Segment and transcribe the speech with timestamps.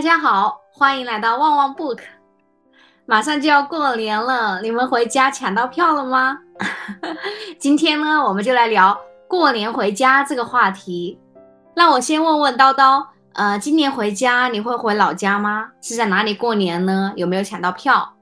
[0.00, 1.98] 大家好，欢迎来到旺旺 book。
[3.04, 6.38] 马上就要过年了，你们回家抢到票了吗？
[7.60, 11.20] 今天呢，我们就来聊过年回家这个话题。
[11.76, 15.70] 那我先问问叨叨，呃，今年回家你会回老家吗？
[15.82, 17.12] 是在哪里过年呢？
[17.14, 18.14] 有没有抢到票？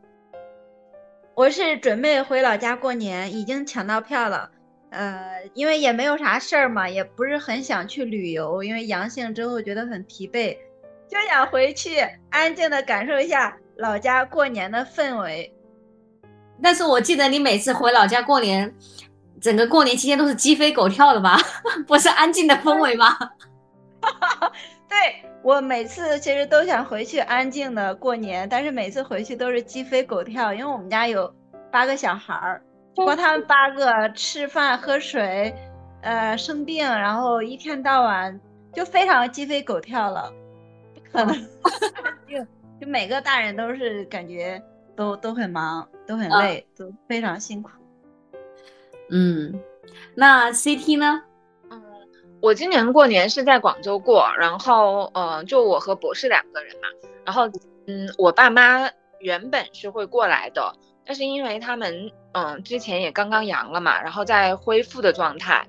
[1.37, 4.51] 我是准备回老家过年，已经抢到票了。
[4.91, 10.57] 呃，因为也没有啥事儿嘛，也不是很想去旅游，因为阳性之后觉得很疲惫，
[11.09, 11.99] 就想回去
[12.31, 15.53] 安静的感受一下老家过年的氛围。
[16.63, 18.75] 但是我记得你每次回老家过年，
[19.41, 21.39] 整个过年期间都是鸡飞狗跳的吧？
[21.87, 23.17] 不是安静的氛围吗？
[24.89, 24.97] 对
[25.43, 31.33] 我每次其实都想回去安静的过年，但是每次回去都是鸡飞狗跳，因为我们家有
[31.71, 32.63] 八个小孩儿。
[32.97, 35.55] 光他们八个吃饭喝水，
[36.03, 38.41] 呃，生病，然后一天到晚
[38.73, 40.33] 就非常鸡飞狗跳了，
[41.13, 42.39] 就
[42.81, 44.63] 就每个大人都是感觉
[44.95, 47.71] 都都很忙，都很累，都非常辛苦。
[49.11, 49.59] 嗯，
[50.15, 51.23] 那 CT 呢？
[51.71, 51.83] 嗯，
[52.41, 56.89] 我今年过年是在广州过，然后呃，就我和博士两个人嘛，
[57.25, 57.49] 然后
[57.87, 60.75] 嗯，我爸妈原本是会过来的。
[61.07, 65.67] 但是因为他们，嗯，之前也刚刚阳了嘛，然后在恢复的状态，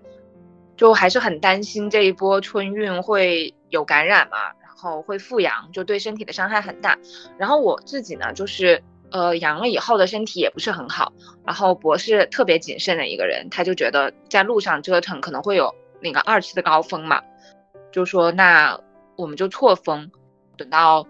[0.75, 6.97] 就还是很担心这一波春运会有感染嘛，然后会复阳，就对身体的伤害很大。
[7.37, 11.11] 然后我自己呢，就是呃阳了以后的身体也不是很好。
[11.45, 17.21] 然后博士特别谨慎的一个人，他就觉得在路上折腾可能会有那个二次的高峰嘛，
[17.91, 18.79] 就说那
[19.17, 20.09] 我们就错峰，
[20.57, 21.07] 等到。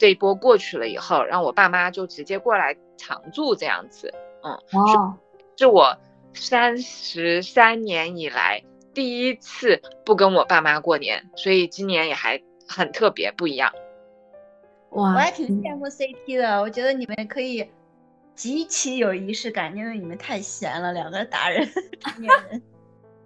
[0.00, 5.18] 这一波过去了以后，让我爸妈就直接过来常住这样子，嗯，哦，
[5.56, 5.98] 是我
[6.34, 8.62] 三十三年以来
[8.94, 13.72] 第一次不跟我爸妈过年，所以今年也还很特别不一样。
[14.90, 17.68] 哇，我还挺羡慕 CT 的，我觉得你们可以
[18.34, 21.68] 极其有仪式感，因为你们太闲了，两个达 人。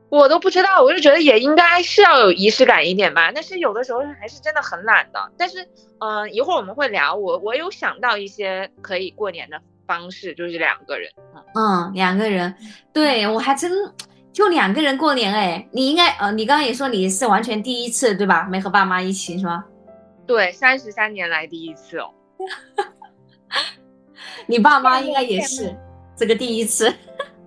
[0.08, 3.32] 我都不知道，我就觉得也应该是要有仪式感一点吧。
[3.32, 5.32] 但是有的时候还是真的很懒的。
[5.38, 5.66] 但是，
[6.00, 7.14] 嗯，一会儿我们会聊。
[7.14, 11.10] 我我有想到一些可以过年的方式，就是两个人。
[11.54, 12.54] 嗯，两个人，
[12.92, 13.72] 对我还真
[14.32, 15.68] 就两个人过年哎。
[15.72, 18.46] 你应该，呃，你刚刚也说你是完全第一次对吧？
[18.50, 19.64] 没和爸妈一起是吗？
[20.26, 22.10] 对，三十三年来第一次哦。
[24.46, 25.76] 你爸妈应该也是
[26.16, 26.92] 这个第一次。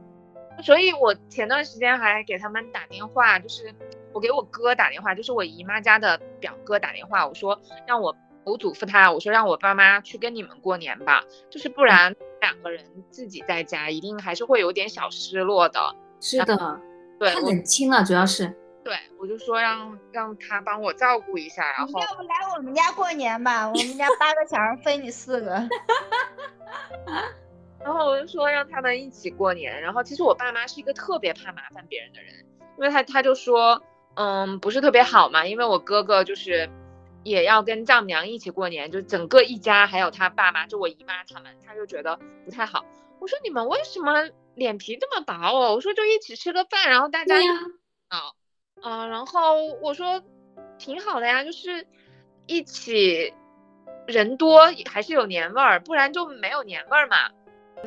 [0.63, 3.73] 所以，我前段时间还给他们打电话，就是
[4.13, 15.79] 我给我哥打电话，就是我姨妈家的表哥打电话，我说让我，我嘱咐他，我说让我爸妈去跟你们过年吧，就是不然两个人自己在家，一定还是会有点小失落的。
[16.19, 16.81] 是的，
[17.19, 18.53] 对，太冷清了，主要是。
[18.83, 21.99] 对，我就说让让他帮我照顾一下，然后。
[21.99, 23.67] 要不来我们家过年吧？
[23.67, 25.51] 我们家八个小孩分你四个。
[27.83, 29.81] 然后我就说让他们一起过年。
[29.81, 32.33] 然后其实我爸妈是一个特别怕麻烦别人的人，
[32.77, 33.81] 因为他他就说，
[34.15, 35.45] 嗯，不是特别好嘛。
[35.45, 36.69] 因为我哥哥就是
[37.23, 42.85] 也要跟丈母娘一起过年，就整个一家还有他爸妈，就我姨妈他们，他就觉得不太好。
[43.19, 45.75] 我说你们为什么脸皮这么薄哦？
[45.75, 47.35] 我说就一起吃个饭，然后大家
[48.07, 48.31] 啊，
[48.81, 50.23] 嗯，然后我说
[50.77, 51.85] 挺好的呀，就是
[52.47, 53.33] 一起
[54.07, 57.17] 人多还是有年味儿，不然就没有年味儿嘛。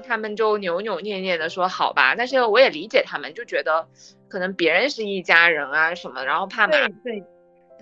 [0.07, 3.89] 他们就扭扭捏捏的说好吧，但是我也理解他们，就觉得
[4.29, 6.93] 可能别人是一家人啊什么，然后怕麻烦。
[7.03, 7.25] 对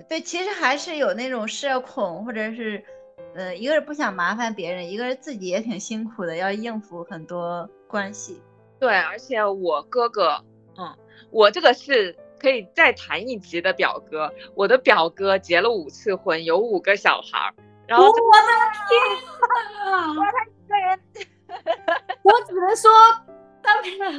[0.09, 2.83] 对，其实还是有那种社恐，或者是，
[3.35, 8.41] 呃，一个是不想麻烦别人，一个是自己也挺辛苦的，要应付很多关系。
[8.79, 10.43] 对，而且我哥哥，
[10.79, 10.95] 嗯，
[11.31, 17.53] 我这个是可以再谈一集的表哥，我的表哥结了五次婚，有五个小孩，
[17.87, 18.21] 然后我的
[18.89, 21.01] 天，哇，他一个人。
[22.23, 22.91] 我只能说，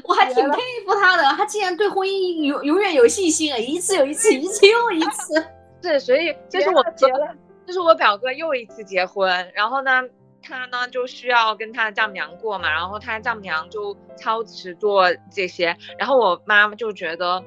[0.04, 3.58] 我还挺佩服他的，他竟然对婚姻永永远有信心啊！
[3.58, 5.46] 一次又一次，一次又一次。
[5.84, 9.30] 是，所以这是我结了，这是我表哥又一次结婚。
[9.54, 10.02] 然后呢，
[10.42, 15.76] 他呢就需要跟他的丈母娘过嘛，然后他丈母娘就操持做这些。
[15.98, 17.44] 然后我妈妈就觉得，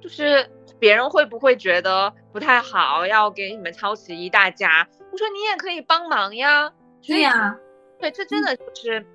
[0.00, 0.48] 就是
[0.78, 4.88] 别人会不会觉得不太好，要给你们操持一大家？
[5.10, 6.72] 我说你也可以帮忙呀。
[7.06, 7.56] 对呀，
[7.98, 9.06] 对，这真的就是。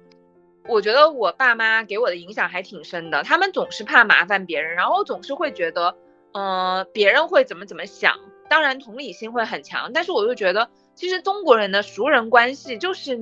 [0.66, 5.94] 我觉得我爸妈给我的影响还挺深的，他们总是怕麻烦别人，然后总是会觉得，
[6.32, 8.18] 呃，别人会怎么怎么想，
[8.50, 13.20] 当然同理心会很强，但是我就觉得，其实中国人的熟人关系就是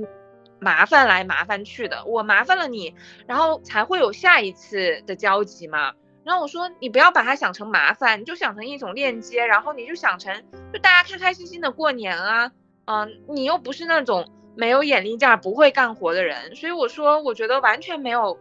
[0.60, 2.94] 麻烦来麻烦去的，我麻烦了你，
[3.28, 5.94] 然后才会有下一次的交集嘛。
[6.24, 10.36] 然后我说，你不要把它想成麻烦，你就想成一种链接，然后你就想成
[10.72, 12.52] 就大家开开心心的过年啊。
[12.86, 18.38] 嗯，你又不是那种没有眼力见儿、不会干活的人，所以我说，我觉得完全没有，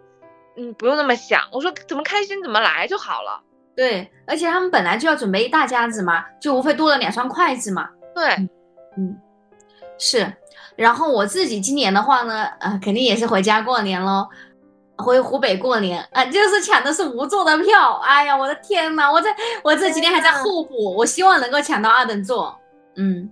[0.56, 1.42] 嗯，不用那么想。
[1.52, 3.42] 我说怎么开心怎么来就好了。
[3.76, 7.88] 对，而且他们本来就要准备一大家子嘛，就无非多了两双筷子嘛。
[8.14, 8.28] 对，
[9.00, 9.16] 嗯，
[9.98, 10.30] 是。
[10.76, 14.28] 然后我自己今年的话呢，呃，肯定也是回家过年喽，
[14.96, 17.94] 回湖北过年啊，就是抢的是无座的票。
[18.04, 22.58] 哎呀，我的天呐，我在我这几天还在候补，我希望能够抢到二等座。
[22.96, 23.30] 嗯，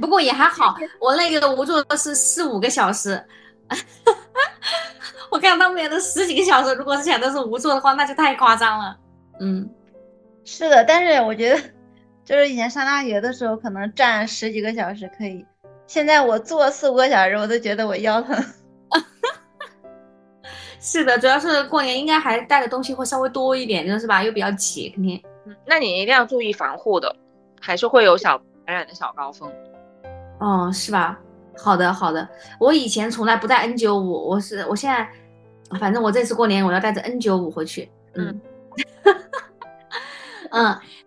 [0.00, 3.22] 不过也还好， 我那个无座是四五个小时，
[5.30, 8.96] 我看他们演的十几个小时，如果是抢的是无座的话，那就太夸张了。
[9.40, 9.68] 嗯，
[10.44, 11.62] 是的，但是我觉得，
[12.24, 15.44] 就是以前上大学的时候，可能站十几个小时可以，
[15.86, 18.36] 现在我坐四五个小时，我都觉得我腰疼。
[20.80, 24.22] 是的，主要是过年应该还带的东西会稍微多一点，就是吧？
[24.22, 25.20] 又比较挤，肯定。
[25.46, 27.14] 嗯，那你一定要注意防护的，
[27.60, 28.36] 还是会有小
[28.66, 29.50] 感染的小高峰。
[30.40, 31.18] 哦，是吧？
[31.56, 32.28] 好的，好的。
[32.58, 35.08] 我以前从来不带 N 九五，我是我现在，
[35.78, 37.88] 反正我这次过年我要带着 N 九五回去。
[38.14, 38.40] 嗯。
[40.50, 40.76] 嗯，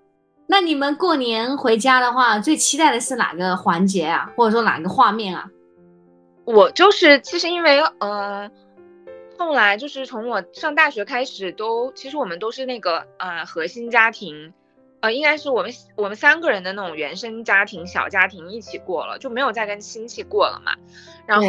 [0.47, 4.31] 那你们过年回家的话，最期待的是哪个环节啊？
[4.35, 5.49] 或者说哪个画面啊？
[6.45, 8.49] 我就是，其实因为呃，
[9.39, 14.53] 后来就是从我上大学开始，都其实我们都是那个呃核心家庭，
[14.99, 20.73] 呃，应该是我们我们三个人的那种原生家庭小家庭一起过了，就没有再跟亲戚过了嘛。
[21.25, 21.47] 然后，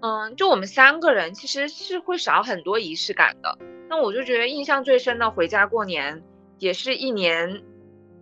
[0.00, 3.56] 嗯，就我们三个人其实是会少很多仪式感的。
[3.88, 6.22] 那我就觉得印象最深的回家过年，
[6.58, 7.62] 也是一年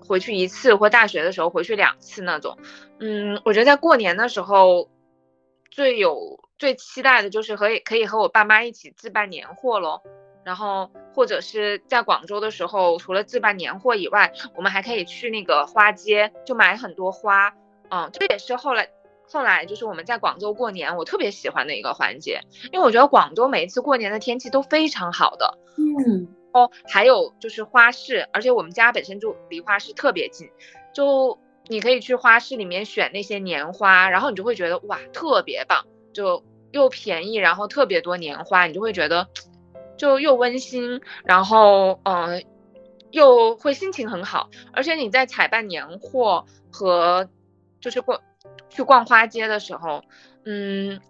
[0.07, 2.57] 回去一次，或大学的时候回去两次那种。
[3.01, 4.89] 嗯，我觉得在过年的时候，
[5.71, 10.01] 最有最期待的就是和可以和我爸妈一起置办年货喽。
[10.45, 17.53] 然后或者是在广州的时候，除了置办年货以外，我们还可以去那个花街，就买很多花。
[17.91, 18.89] 嗯，这也是后来。
[19.29, 25.59] 后来就是我们在广州过年，我特别喜欢的一个环节，因为我觉得广州每一次过年的天气都非常好的。
[25.77, 26.29] 嗯，
[26.89, 30.49] 还有就是花市，而且我们家本身就离花市特别近，
[30.93, 31.39] 就
[31.69, 39.29] 你可以去花市里面选那些年花，然后你就会觉得哇，特别棒，就又便宜，然后特别多年花，你就会觉得
[39.97, 42.45] 就又温馨，然后嗯，
[43.11, 47.29] 又会心情很好，而且你在采办年货和
[47.81, 48.23] 就是过。
[48.69, 50.05] 去逛花街的时候，
[50.45, 51.01] 嗯，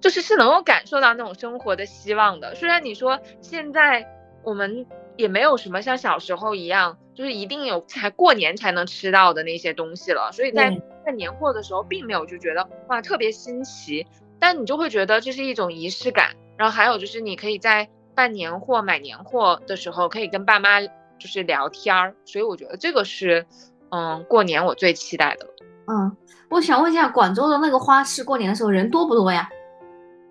[0.00, 2.54] 就是是能够感受到那种生活的希望的。
[2.54, 4.06] 虽然你说现在
[4.44, 4.86] 我们
[5.16, 10.70] 也没有什么像小时候一样，就是一定有才过年才能吃到的那些东西了，所以在
[11.04, 14.06] 在年货的时候，并没有就觉得哇特别新奇，
[14.38, 16.34] 但你就会觉得这是一种仪式感。
[16.56, 23.46] 然后还有就是你可以在办年货、买年货的时候，可以跟爸妈就是聊天儿，所以我觉得这个是
[23.90, 25.46] 嗯过年我最期待的。
[25.86, 26.16] 嗯。
[26.50, 29.48] 我想问一下，广州的那个花市过年的时候人多不多呀？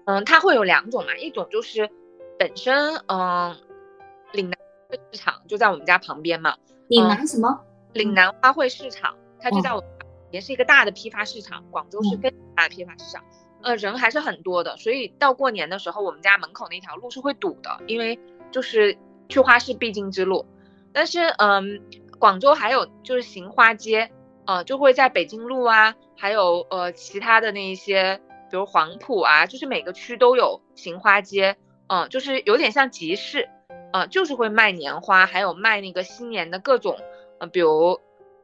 [0.05, 1.89] 嗯，它会有两种嘛，一种就是
[2.37, 3.55] 本身嗯，
[4.33, 4.57] 岭南
[5.11, 6.55] 市场就在我们家旁边嘛。
[6.87, 7.59] 岭南什么？
[7.93, 9.83] 岭南花卉市场，它就在我，
[10.31, 11.63] 也是一个大的批发市场。
[11.71, 13.23] 广州是更大的批发市场，
[13.61, 18.19] 呃，人还是很多的，所以到过年的时候，我们家门口那条路是会堵的，因为
[18.51, 18.97] 就是
[19.29, 20.45] 去花市必经之路。
[20.93, 21.81] 但是嗯，
[22.19, 24.11] 广州还有就是行花街。
[24.43, 28.19] 呃，就会在北京路啊，还有呃其他的那一些，
[28.49, 31.55] 比如黄埔啊，就是每个区都有行花街，
[31.87, 33.47] 嗯，就是有点像集市，
[33.93, 36.97] 呃，就是会卖年花，还有卖那个新年的各种，
[37.39, 37.99] 呃，比如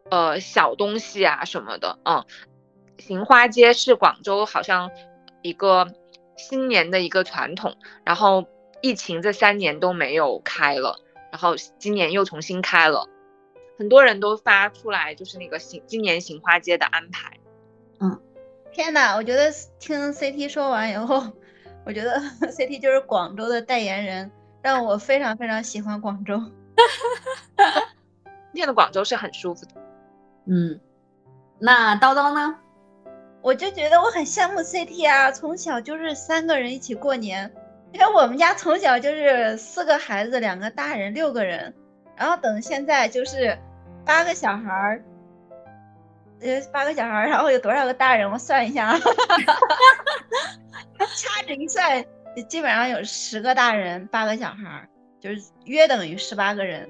[0.10, 2.26] 呃小东西啊什么的，嗯，
[2.98, 4.92] 行花街是广州好像
[5.42, 5.88] 一个
[6.36, 8.46] 新年的一个传统，然后
[8.82, 11.00] 疫情这三年都没有开了，
[11.32, 13.08] 然后今年又重新开了。
[13.78, 17.38] 很多人都发出来，就是那个行今年行花街的安排。
[18.00, 18.20] 嗯，
[18.72, 21.24] 天哪，我觉得听 CT 说完以后，
[21.86, 26.42] 我觉得 CT 就是广州的代言人，让我非常非常喜欢广州。
[28.54, 29.72] 今天的广州是很舒服的。
[30.46, 30.80] 嗯，
[31.60, 32.56] 那叨叨呢？
[33.42, 37.54] 我就觉得我很羡慕 CT 啊，从小就是三个人一起过年，
[37.92, 41.74] 因为我们家从小就是四个孩子，两个大人，六个人，
[42.16, 43.58] 然后等现在就是。
[44.06, 45.04] 八个小孩儿，
[46.40, 48.32] 呃，八个小孩儿，然后有多少个大人？
[48.32, 48.98] 我算一下啊，
[51.14, 52.06] 掐指一算，
[52.44, 54.90] 基本上有十个大人，八个小孩儿，
[55.20, 56.90] 就是约等于十八个人。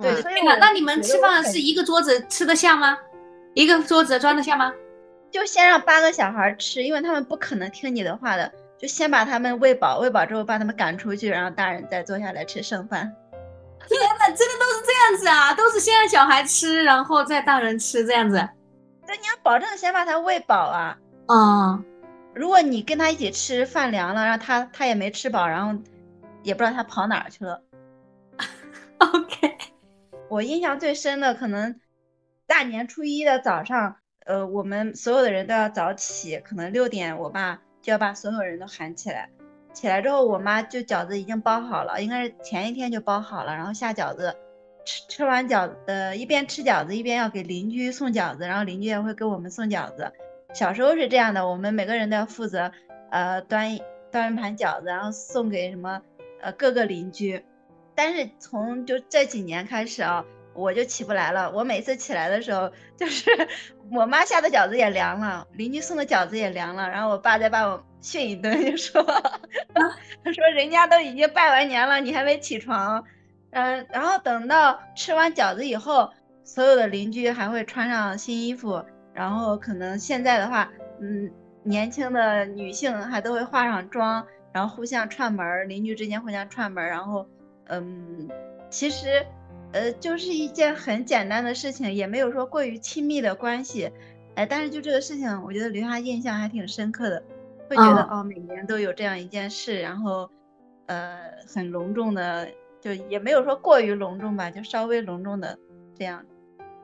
[0.00, 2.98] 对，所以那你们吃饭是一个桌子吃得下吗？
[3.54, 4.72] 一个桌子装得下吗？
[5.30, 13.12] 就先让八个小孩吃，因为他们不可能听你的话的，就先把他们喂饱，喂饱之后把他们赶出去，然后大人再坐下来吃剩饭。
[13.86, 15.52] 天呐，真的都是这样子啊！
[15.54, 18.36] 都是先让小孩吃，然后再大人吃这样子。
[19.06, 20.96] 但你要保证先把他喂饱啊。
[21.28, 21.84] 嗯，
[22.34, 25.80] 如果你跟他一起吃饭凉了，然后他他也没吃饱，然后
[26.42, 27.62] 也不知道他跑哪儿去了。
[28.98, 29.56] OK，
[30.28, 31.80] 我印象最深的可能
[32.46, 39.30] 大年初一的早上，呃，我们所有的人都要早起，可能六点，我爸就要把所有人都喊起来。
[39.72, 44.36] 起来之后，我妈就饺子已经包好了，应该是前一天就包好了，然后下饺子，
[44.84, 50.12] 吃吃完饺子，呃，一边吃饺子一边要给邻居送饺子，然后邻居也会给我们送饺子。
[50.54, 52.70] 小时候是这样的，我们每个人都要负责，
[53.10, 53.76] 呃，端
[54.12, 56.00] 端一盘饺子，然后送给什么，
[56.40, 57.44] 呃，各个邻居。
[57.96, 61.50] 但是从就这几年开始啊，我就起不来了。
[61.50, 63.30] 我每次起来的时候，就是
[63.92, 69.02] 我妈下的饺子也凉了，邻居送的饺子也凉了，然后我爸再把我训一顿，就说
[70.24, 73.04] 他说人家都已经拜完年了，你还没起床。
[73.50, 76.10] 嗯，然后等到吃完饺子以后，
[76.44, 78.84] 所有的邻居还会穿上新衣服，
[79.14, 81.30] 然后可能现在的话，嗯，
[81.62, 87.26] 年轻的女性还都会化上妆，然后互相串门儿，邻居之间互相串门儿，然后。
[87.68, 88.28] 嗯，
[88.68, 89.24] 其实，
[89.72, 93.90] 呃，就是一件很简单的事情，也没有说过于亲密的关系，
[94.34, 97.22] 哎，但是就这个事情，我觉得留下印象还挺深刻的，
[97.70, 100.28] 会觉得、嗯哦，每年都有这样一件事，然后，
[100.84, 101.18] 呃，
[101.48, 102.46] 很隆重的，
[102.82, 105.58] 就也没有说过于隆重吧，就稍微隆重的
[105.98, 106.22] 这样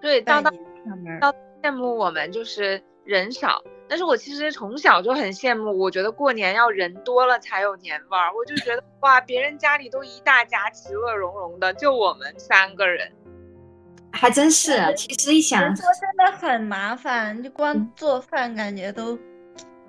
[0.00, 1.34] 对，拜当当年串门儿。
[1.62, 13.10] 当羡慕我们就是人少，但是我其实从小就很羡慕，我觉得过年要人多了才有年味儿，我就觉得哇，别人家里都一大家其乐融融的，就我们三个人。
[14.12, 14.72] 还真是。
[14.96, 19.16] 其实一想人，多真的很麻烦，就光嗯做饭感觉都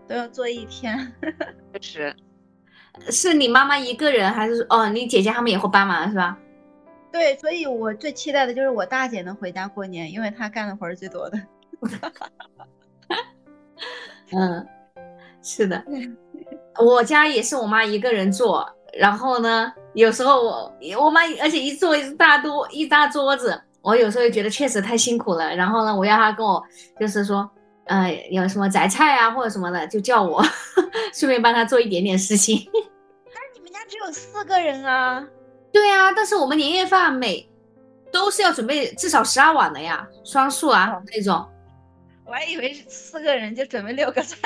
[0.08, 1.12] 都要做一天。
[1.74, 2.16] 确实，
[3.10, 6.38] 是你妈妈一个人，还是哦，你姐姐他们也会帮忙是吧？
[7.12, 11.38] 对，所以我最期待的就是我大姐能回家过年，因为她干的活儿最多的。
[14.34, 14.66] 嗯，
[15.42, 15.84] 是的，
[16.80, 26.64] 我家也是我妈一个人做，然后呢，有时候我我妈而且一做一大多一大桌子，我有时候也觉得确实太辛苦了，然后呢，我要她跟我
[27.00, 27.50] 就是说，
[27.86, 30.42] 呃，有什么择菜啊或者什么的，就叫我
[31.14, 32.58] 顺便帮她做一点点事情。
[33.34, 35.26] 但是你们家只有四个人啊？
[35.74, 37.50] 对啊，但是我们年夜饭每
[38.14, 41.46] 都是要准备至少十二碗的呀，双数啊哦那种。
[42.26, 44.38] 我还以为是四个人就准备六个菜。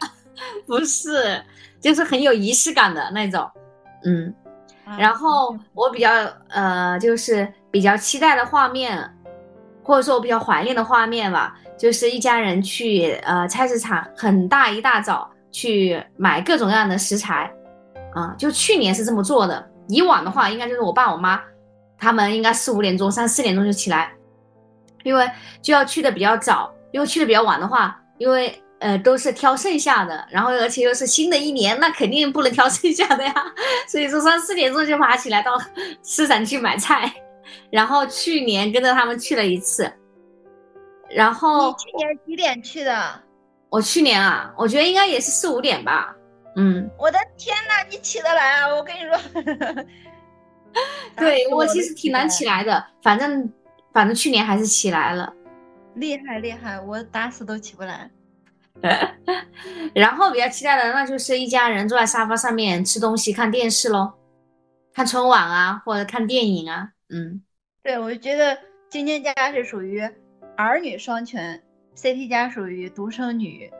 [0.66, 1.42] 不是，
[1.80, 3.50] 就是很有仪式感的那种，
[4.04, 4.34] 嗯。
[4.98, 6.10] 然后我比较
[6.48, 9.08] 呃，就是比较期待的画面，
[9.84, 17.48] 或者说我比较怀念的画面吧，就是一家人去呃菜市场，很大一大早去买各种各样的食材，
[18.14, 19.64] 啊、就去年是这么做的。
[19.86, 21.40] 以往的话，应该就是我爸我妈
[21.96, 24.12] 他们应该四五点钟、三四点钟就起来，
[25.04, 25.30] 因为
[25.62, 33.34] 就要去的比较早，因为去的比较晚的话，因为呃都是挑剩下的，然后而且又是新的一年，那肯定不能挑剩下的呀，
[33.88, 35.60] 所以说三四点钟就爬起来到
[36.02, 37.12] 市场去买菜，
[37.70, 39.92] 然后去年跟着他们去了一次，
[41.08, 43.22] 然后你去年几点去的？
[43.68, 46.12] 我去年啊，我觉得应该也是四五点吧，
[46.56, 48.74] 嗯，我的天呐，你起得来啊！
[48.74, 49.84] 我跟你说，
[51.16, 52.44] 对我其实挺难起。
[52.44, 53.48] 来的，反正
[53.92, 55.32] 反正去年还是起来了。
[55.94, 58.10] 厉害厉害，我打死都起不来。
[59.94, 64.12] 然后比较期待的那就是一家人坐在沙发上面吃东西、看电视喽，
[64.94, 66.90] 看春晚啊，或者看电影啊。
[67.10, 67.42] 嗯，
[67.82, 68.56] 对，我就觉得
[68.88, 70.00] 晶晶家是属于
[70.56, 71.62] 儿女双全
[71.96, 73.70] ，CT 家属于独生女。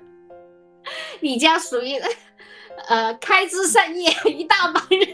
[1.20, 1.94] 你家属于
[2.88, 5.08] 呃开枝散叶一大帮人。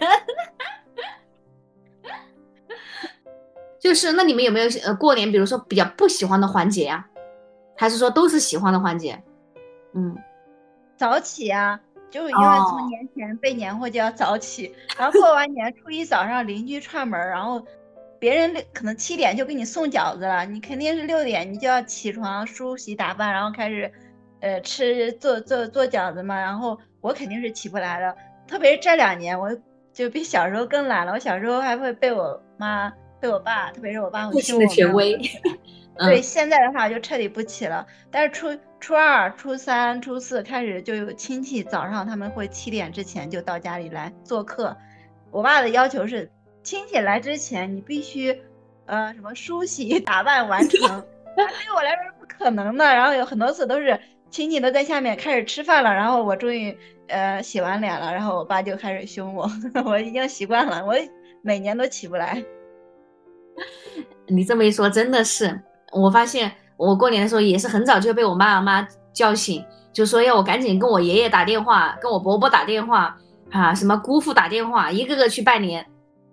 [3.85, 7.07] 就是那你们有没有呃过年，比如说比较不喜欢的环节呀、
[7.77, 9.23] 还是说都是喜欢的环节？
[9.93, 10.17] 嗯，
[10.97, 11.79] 早起啊，
[12.11, 12.67] 就是因为哦。
[12.71, 17.63] 从年前备年货就要早起，然后过完年初一早上邻居串门儿，然后
[18.19, 23.93] 别人六可能七点就给你送饺子了，你肯定是六点你就要起床梳洗打扮，然后开始
[24.41, 28.17] 呃吃做做做饺子嘛，然后我肯定是起不来的，
[28.49, 29.55] 特别是这两年我
[29.93, 32.91] 就比小时候更懒了，我小时候还会被我妈
[33.21, 35.17] 被我爸，特别是我爸我们权威。
[35.97, 37.87] 对，嗯现在的话就彻底不起了。
[38.11, 44.77] 但是初初二、初三、初四开始就有亲戚早上他们会七点之前就到家里来做客。
[45.31, 46.31] 我爸的要求是，
[46.63, 48.43] 亲戚来之前你必须，
[48.87, 50.81] 呃，什么梳洗 打扮完成。
[51.37, 52.85] 那对我来说是不可能的。
[52.85, 53.99] 然后有很多次都是
[54.31, 59.49] 亲戚都在下面开始吃饭了，然后我终于呃洗完脸了，然后我爸就开始凶我，
[59.87, 60.95] 我已经习惯了，我
[61.41, 62.45] 每年都起不来。
[64.29, 65.61] 你这么一说，真的是，
[65.93, 73.17] 我发现我过年的时候也是很早就被我爸妈叫醒，就说要我赶紧跟我爷爷打电话，跟我伯伯打电话
[73.51, 75.87] 啊，什么姑父打电话，一个个去拜年。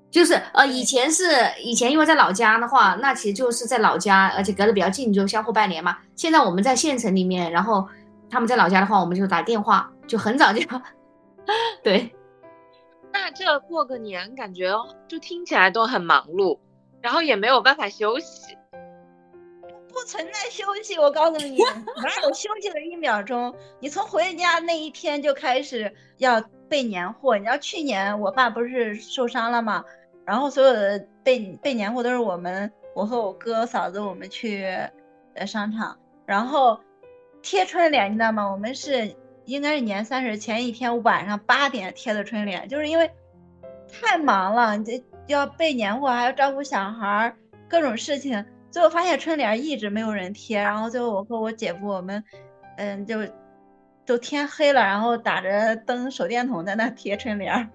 [0.10, 1.24] 就是呃，以前是
[1.64, 5.98] 以前因为在老家的话，那其实就是在老家，而且隔得比较近，就相互拜年嘛。
[6.18, 7.88] 现在我们在县城里面，然后
[8.30, 10.60] 他们在老家的话，我们就打电话，就很早就
[11.82, 12.14] 对。
[13.14, 14.74] 那这过个年，感觉
[15.08, 16.60] 就听起来都很忙碌，
[17.02, 18.58] 然后也没有办法休息。
[19.94, 21.58] 不存在休息，我告诉你，
[22.02, 23.54] 哪有休息的一秒钟？
[23.80, 27.38] 你从回家那一天就开始要备年货。
[27.38, 29.84] 你知道去年我爸不是受伤了吗？
[30.26, 34.66] 然后所有的备备年货都是我们，我和我哥嫂子我们去
[35.34, 36.80] 呃商场，然后
[37.42, 38.50] 贴春联，你知道吗？
[38.50, 43.12] 我们是应该是年三十前一天晚上八点贴的春联，就是因为
[43.92, 47.34] 太忙了，这要备年货，还要照顾小孩，
[47.68, 48.46] 各种事情。
[48.70, 52.24] 最后发现春联一直没有人贴，然后最后我和我姐夫我们，
[52.78, 53.18] 嗯，就
[54.06, 57.70] 都天黑了，然后打着灯手电筒在那贴春联。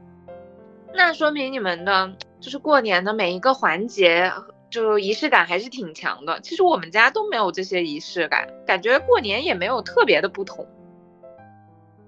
[0.95, 2.11] 那说明你们的
[2.41, 4.33] 就是过年的每一个环节，
[4.71, 6.41] 就仪式感还是挺强的。
[6.41, 10.67] 其实我们家都没有这些仪式感，感觉过年也没有特别的不同。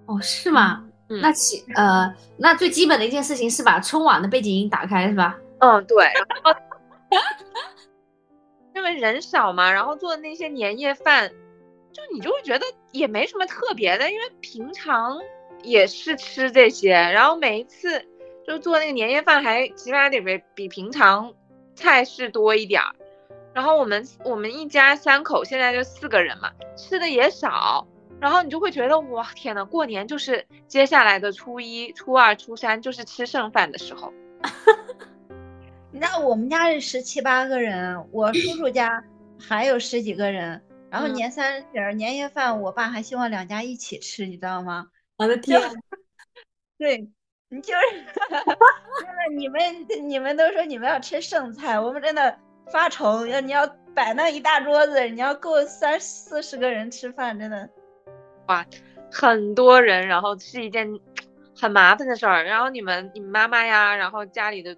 [0.06, 0.87] 哦，是吗？
[1.10, 5.38] 嗯，那其呃，那最基本的一件事情是把春晚的背景音打开，是吧？
[5.58, 6.10] 嗯，对。
[8.74, 11.28] 因为人少嘛，然后做的那些年夜饭，
[11.92, 15.18] 就你就会觉得也没什么特别的，因为平常
[15.62, 18.06] 也是吃这些，然后每一次
[18.46, 21.32] 就做那个年夜饭还起码得比比平常
[21.74, 22.94] 菜式多一点儿，
[23.52, 27.84] 然后我们我们一家三口现在就四个人嘛，吃的也少，
[28.20, 34.12] 然后你就会觉得哇天呐，过年就是接下来的初一、初二、初三就是吃剩饭的时候。
[35.90, 39.02] 你知道我们家是十七八个人，我叔叔家
[39.40, 44.88] 还有十几个人，然后年三十年夜饭，我爸还希望两家一起吃，你知道吗？
[45.16, 45.60] 我的天！
[46.78, 47.08] 对，
[47.48, 52.38] 你就是，真的，你们你们都说你们要吃剩菜，我们真的
[52.70, 57.68] 发愁，要你要摆那一大桌子，你要够三四十个人吃饭，真的，
[58.48, 58.66] 哇，
[59.10, 60.98] 很多人，然后是一件
[61.56, 64.76] 很麻烦的事儿，然后你们你妈妈呀，然后家里的。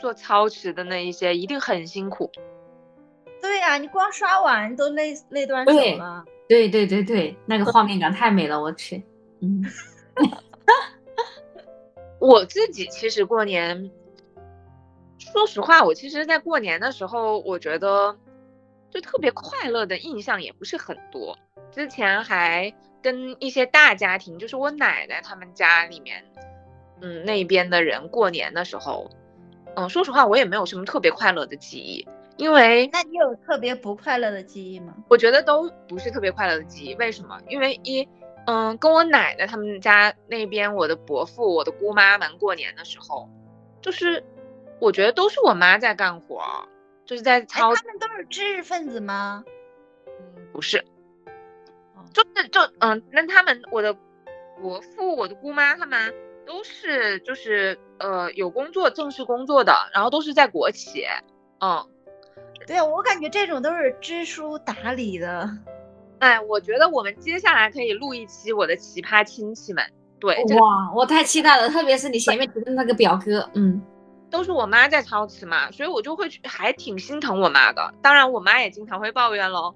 [0.00, 2.30] 做操持的那一些一定很辛苦，
[3.42, 6.24] 对呀，你光刷碗都累累断手了。
[6.48, 9.02] 对对对对，那个画面感太美了，我去。
[9.40, 9.60] 嗯，
[12.20, 13.90] 我自己其实过年，
[15.18, 18.16] 说实话，我其实，在过年的时候，我觉得
[18.92, 21.36] 就特别快乐的印象也不是很多。
[21.70, 26.24] 之前还跟一些大家庭，就是我奶奶他们家里面，
[27.00, 29.10] 嗯，那边的人过年的时候。
[29.76, 32.04] 嗯，说实话，我也没有什么特别快乐的记忆，
[32.36, 34.92] 因为那你有特别不快乐的记忆吗？
[35.08, 36.94] 我觉得都不是特别快乐的记忆。
[36.96, 37.40] 为什么？
[37.48, 38.08] 因为一，
[38.46, 43.28] 嗯，跟我奶奶他们家那边，我的伯父、我的姑妈们过年的时候，
[43.80, 44.24] 就是
[44.80, 46.42] 我觉得都是我妈在干活，
[47.06, 47.72] 就是在操。
[47.76, 49.44] 他们都是知识分子吗？
[50.08, 50.84] 嗯，不是，
[52.18, 53.94] 就是就嗯，那他们我的
[54.60, 56.12] 伯父、我的姑妈他们。
[56.48, 61.04] 都是就是呃有工作正式工作的，然后都是在国企，
[61.60, 61.84] 嗯，
[62.66, 65.46] 对啊，我感觉这种都是知书达理的。
[66.20, 69.84] 哎，我觉得我们接下来可以录一期我的奇葩亲戚们。
[70.18, 73.82] 对，哇，我太期待了，特别是你前面提的那个表哥，嗯，
[74.30, 77.92] 都是我妈在操持嘛，所以我就会还挺心疼我妈的。
[78.00, 79.74] 当然，我妈也经常会抱怨喽。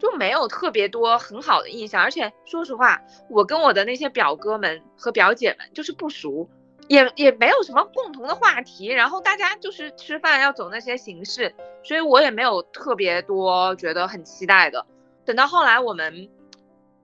[0.00, 6.48] 就没有特别多很好的印象，而且说实话，我跟我的那些表哥们和表姐们就是不熟，
[6.88, 14.86] 也也没有什么共同的话题，然后大家就是吃饭要走那些形式，所以我也没有特别多觉得很期待的。
[15.26, 16.28] 等到后来我们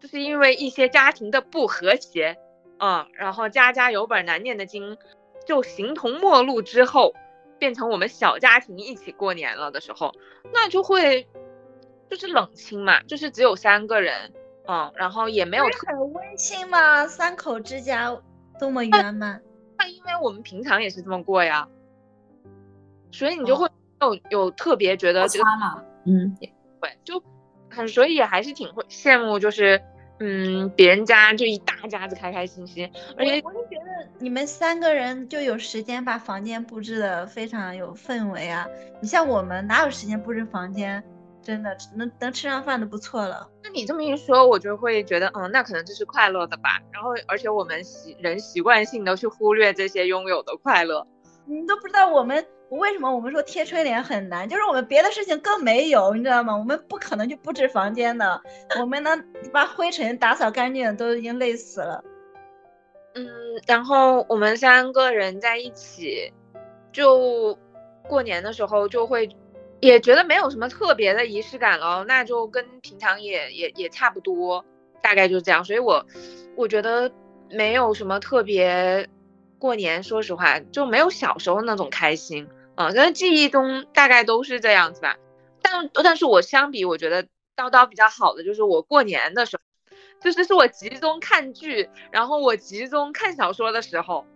[0.00, 2.38] 就是因为一些家庭的不和谐，
[2.78, 4.96] 嗯，然后家家有本难念的经，
[5.44, 7.12] 就形同陌路之后，
[7.58, 10.14] 变成我们小家庭一起过年了的时候，
[10.54, 11.28] 那就会。
[12.10, 14.32] 就是冷清嘛，就是只有三个人，
[14.68, 17.06] 嗯，然后也没有很温馨吗？
[17.06, 18.16] 三口之家
[18.58, 19.40] 多么圆满。
[19.78, 21.68] 那因为我们平常也是这么过呀，
[23.10, 23.68] 所以你就会
[24.00, 26.36] 有有特别觉得这个嘛，嗯，
[26.80, 27.22] 对，就
[27.68, 29.82] 很所以还是挺会羡慕，就是
[30.18, 38.66] 嗯，别人家就一大家子开开心心，而且我就觉得你们三个人就有时间把房间布置的非常有氛围啊。
[39.02, 41.04] 你像我们哪有时间布置房间？
[41.46, 43.48] 真的能能吃上饭都不错了。
[43.62, 46.80] 那你这么一说，我就会觉得，嗯，那可能就是快乐的吧。
[46.92, 51.06] 然后，而且我们习人习惯性的去忽略这些拥有的快乐。
[51.44, 54.48] 你都不知道我们为什么我们说贴春联很难？
[54.48, 56.56] 就是我们别的事情更没有，你知道吗？
[56.56, 58.42] 我们不可能去布置房间的，
[58.80, 62.02] 我们能把灰尘打扫干净都已经累死了。
[63.14, 63.24] 嗯，
[63.68, 66.32] 然后我们三个人在一起，
[66.90, 67.56] 就
[68.08, 69.28] 过年的时候就会
[69.80, 74.64] 也觉得没有什么特别的仪式感了，那就跟平常也也也差不多，
[75.02, 75.64] 大概就是这样。
[75.64, 76.04] 所以我
[76.56, 77.10] 我觉得
[77.50, 79.08] 没有什么特别。
[79.58, 82.46] 过年说实话就没有小时候那种开心。
[82.74, 85.16] 啊，但是记忆中大概都是这样子吧。
[85.62, 87.24] 但但是我相比，我觉得
[87.56, 94.26] 叨叨比较好的就是我过年的时候，就是是我集中看剧，然后我集中看小说的时候。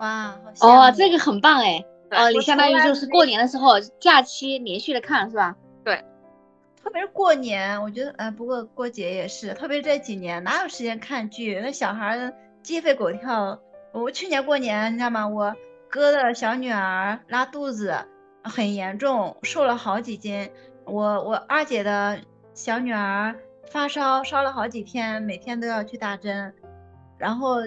[0.00, 1.84] 哇，哦，这个很棒哎。
[2.10, 5.56] 哦，你相当于就是过年的时候假期连续的看是吧？
[5.84, 6.04] 对。
[6.82, 11.60] 特别是过年，我觉得，哎，不过过节也是，特别这几年哪有时间看剧？
[11.62, 13.60] 那小孩鸡飞狗跳。
[13.92, 15.28] 我去年过年，你知道吗？
[15.28, 15.54] 我。
[15.90, 17.96] 哥的小女儿拉肚子
[18.44, 20.50] 很严重，瘦了好几斤。
[20.84, 22.20] 我我二姐的
[22.52, 23.34] 小女儿
[23.70, 26.52] 发烧，烧了好几天，每天都要去打针，
[27.16, 27.60] 然后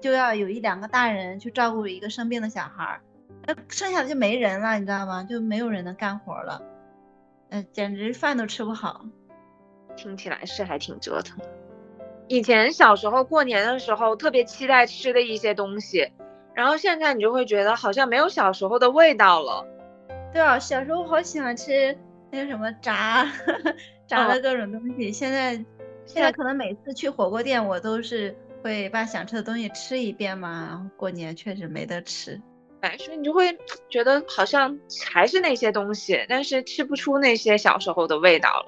[0.00, 3.00] 就要有一两个大人去照顾一个生病的小孩，
[3.46, 5.24] 那剩下的就没人了，你知道吗？
[5.24, 6.62] 就没有人能干活了，
[7.50, 9.04] 嗯，简直饭都吃不好。
[9.96, 11.38] 听起来是还挺折腾。
[12.26, 16.10] 以前小时候过年的时候，特别期待吃的一些东西。
[16.54, 19.66] 然后现在你就会觉得好像没有小时候的味道了。
[20.32, 21.96] 对啊，小时候好喜欢吃
[22.30, 23.26] 那个什么炸
[24.06, 25.12] 炸的各种东西。
[25.12, 25.54] 现在
[26.06, 30.66] 现在可能每次去火锅店，我都是会把想吃的东西吃一遍嘛。
[30.68, 32.40] 然后过年确实没得吃，
[32.84, 33.56] 哎，所以你就会
[33.88, 34.78] 觉得好像
[35.10, 38.66] 还是那些东西，但是吃不出那些小时候的味道了。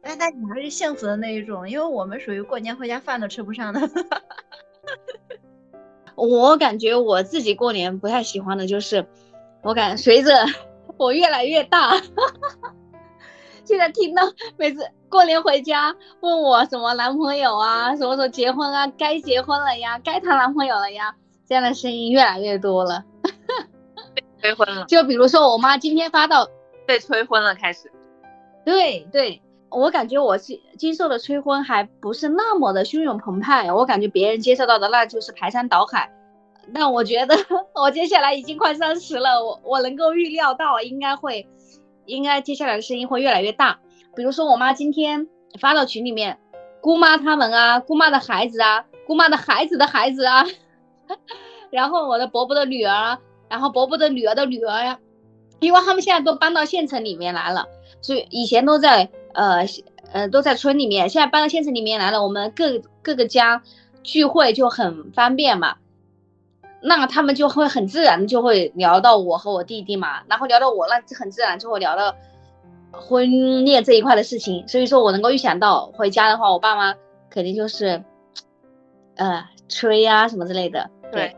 [0.00, 3.80] 但但你还是幸福的那一种，因为我们属于过年回家饭都吃不上的。
[6.14, 9.04] 我感觉我自己过年不太喜欢的就是，
[9.62, 10.32] 我感随着
[10.96, 12.00] 我越来越大，
[13.66, 14.22] 现在听到
[14.56, 23.04] 每次过年回家问我什么男朋友啊，什么时候结婚啊，该结婚了呀，该谈男朋友了呀，这样的声音越来越多了。
[24.40, 24.84] 被催婚了。
[24.86, 26.48] 就比如说我妈今天发到
[26.86, 27.90] 被催婚了开始。
[28.64, 29.42] 对对。
[29.70, 36.10] 我感觉我经经受的催婚还不是那么的汹涌澎湃，我感觉别人接受到的那就是排山倒海。
[36.72, 37.36] 但我觉得
[37.76, 41.46] 我接下来已经快三十了，我我能够预料到应该会，
[42.06, 43.78] 应该接下来的声音会越来越大。
[44.16, 45.28] 比如说我妈今天
[45.60, 46.38] 发到群里面，
[46.80, 50.46] 姑妈他们啊，姑妈的孩子啊，姑妈的孩子的孩子啊，
[51.70, 54.98] 然后我的伯伯的女儿，然后伯伯的女儿的女儿呀，
[55.60, 57.66] 因为他们现在都搬到县城里面来了，
[58.00, 59.10] 所以以前都在。
[59.34, 59.64] 呃
[60.10, 62.24] 呃，都在村里面，现在搬到县城里面来了。
[62.24, 63.62] 我们各各个家
[64.02, 65.76] 聚会就很方便嘛，
[66.80, 72.16] 那他们就会很自然就会聊到我和我弟弟嘛，然后聊到我，那很自然就会聊到
[72.90, 74.66] 婚恋这一块的事情。
[74.66, 76.96] 所以说我能够预想到回家的话，我爸妈
[77.30, 78.02] 肯定就是
[79.16, 80.90] 呃催呀什么之类的。
[81.12, 81.36] 对，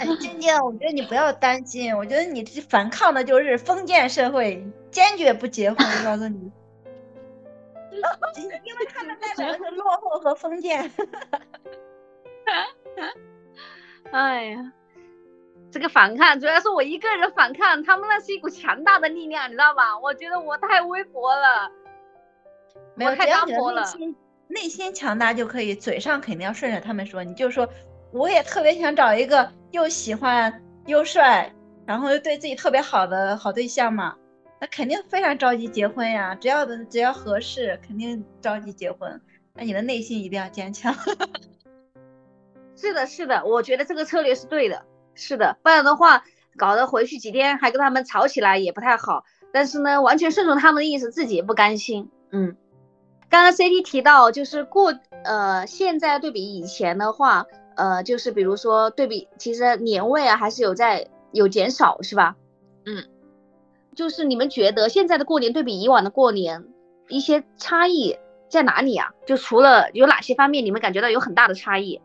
[0.00, 4.66] 哎，静静，我觉得你不要担心，我觉得你反抗的就是封建社会。
[4.90, 6.50] 坚决不结婚，我告诉你，
[8.64, 10.90] 因为他们代表的是落后和封建。
[14.10, 14.72] 哎呀，
[15.70, 19.96] 这个反抗主要是我一个人反抗，他们那是一股强大的力量，你知道吧？
[20.00, 21.70] 我觉得我太微薄了，
[22.96, 23.82] 没有太单薄了。
[23.82, 24.16] 内心
[24.48, 27.22] 内心强大就可以，嘴上肯定要顺着他们说。
[27.22, 27.68] 你就说，
[28.10, 31.52] 我也特别想找一个又喜欢又帅，
[31.86, 34.16] 然后又对自己特别好的好对象嘛。
[34.60, 39.20] 那肯定非常着急结婚呀，只要的只要合适，肯定着急结婚。
[39.54, 40.94] 那你的内心一定要坚强。
[42.76, 44.84] 是的，是的，我觉得这个策略是对的。
[45.14, 46.24] 是的，不然的话，
[46.56, 49.24] 搞得回去几天还跟他们吵起来也不太好。
[49.52, 52.10] 但是呢，完全顺从他们的意思，自己也不甘心。
[52.30, 52.56] 嗯，
[53.28, 57.46] 刚刚 C D 提到，就是过呃，现在对比以前的话，
[57.80, 62.36] 呃，就是比如说对比，其实年味啊还是有在有减少，是吧？
[62.84, 63.04] 嗯。
[63.94, 66.64] 就是你们觉得现在的过年对比以往的过年，
[67.08, 69.08] 一些差异在哪里啊？
[69.26, 72.00] 就除了有哪些方面你们感觉到有很大的差异？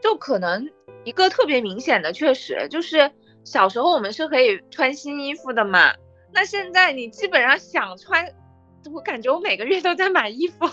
[0.00, 0.70] 就可能
[1.04, 3.10] 一个特别明显的，确实就是
[3.42, 5.94] 小时候我们是可以穿新衣服的嘛。
[6.32, 8.24] 那现在你基本上想穿，
[8.94, 10.68] 我感觉我每个月都在买衣服，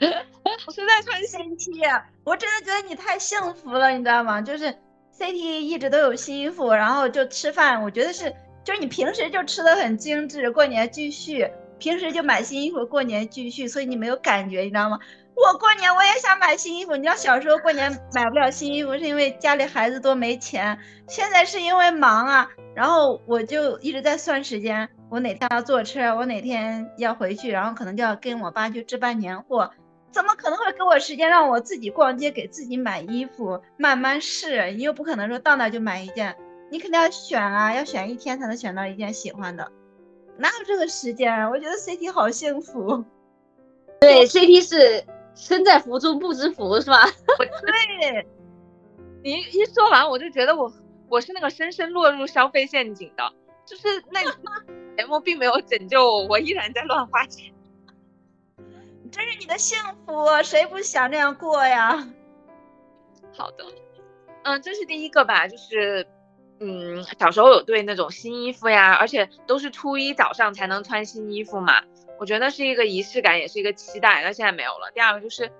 [0.66, 1.82] 我是在穿新 T。
[2.24, 4.40] 我真的觉得你太幸福了，你知道吗？
[4.40, 4.74] 就是
[5.18, 8.34] CT 一直都有新衣服，然后就吃饭，我觉得是。
[8.64, 14.98] 就是你平时就吃的很精致，过年继续，平时就买新衣服，过年继续，所以你没有感觉，你知道吗？
[15.36, 29.70] 我过年我也想买新衣服，你知道小时候过年买不了新衣服是因为家里孩子多没钱，现在是因为忙啊，然后我就一直在算时间，我哪天要坐车，我哪天要回去，然后可能就要跟我爸去置办年货，
[30.10, 36.34] 怎么可能会给我时间让我自己逛街给自己买衣服，慢慢试，你又不可能说到那就买一件，
[36.70, 39.70] 你肯定要选啊，要选一天才能选到一件喜欢的，
[40.38, 41.50] 哪有这个时间啊？
[41.50, 43.04] 我觉得 CT 好幸福。
[44.00, 47.04] 对，CT 是身在福中不知福，是吧？
[47.38, 48.26] 我 对，
[49.22, 50.72] 你一说完，我就觉得我
[51.08, 53.32] 我是那个深深落入消费陷阱的，
[53.66, 54.22] 就是那
[54.96, 57.52] 节目并没有拯救我，我依然在乱花钱。
[59.10, 62.08] 这是你的幸福，谁不想这样过呀？
[63.36, 63.64] 好的，
[64.44, 66.06] 嗯，这是第一个吧，就是
[66.60, 71.82] 嗯，小时候有对那种新衣服呀，而且都是初一早上才能穿新衣服嘛。
[72.18, 74.22] 我觉得是一个仪式感，也是一个期待。
[74.22, 74.90] 那现在没有了。
[74.94, 75.52] 第二个就是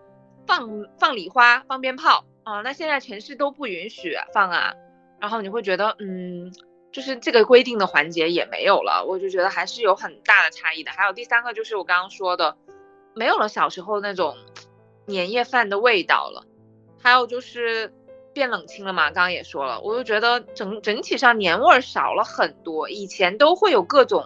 [0.47, 2.63] 放放礼花、放鞭炮啊。
[2.63, 4.73] 那现在城市都不允许放啊。
[5.21, 6.51] 然后你会觉得，嗯，
[6.93, 9.05] 就是这个规定的环节也没有了。
[9.07, 10.91] 我就觉得还是有很大的差异的。
[10.93, 12.57] 还有第三个就是我刚刚说的，
[13.17, 14.37] 没有了小时候那种
[15.07, 16.45] 年夜饭的味道了。
[17.03, 17.93] 还有就是
[18.33, 22.89] 变冷清了嘛，刚刚也说了，我就觉得整整体上年味儿少了很多。
[22.89, 24.25] 以前都会有各种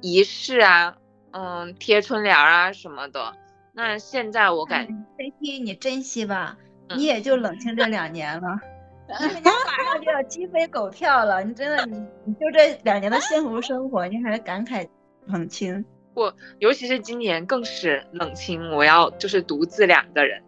[0.00, 0.96] 仪式啊。
[1.32, 3.32] 嗯，贴春联啊什么的，
[3.72, 6.56] 那现在我感觉 CT 你珍惜吧，
[6.96, 8.58] 你也就冷清这两年了，
[9.06, 14.88] 你马上就要鸡飞狗跳了，你真的你你就这两年的幸福生活，你还感慨
[15.26, 15.84] 冷清。
[16.14, 20.42] 我尤其是今年更是冷清，我要就是独自两个人，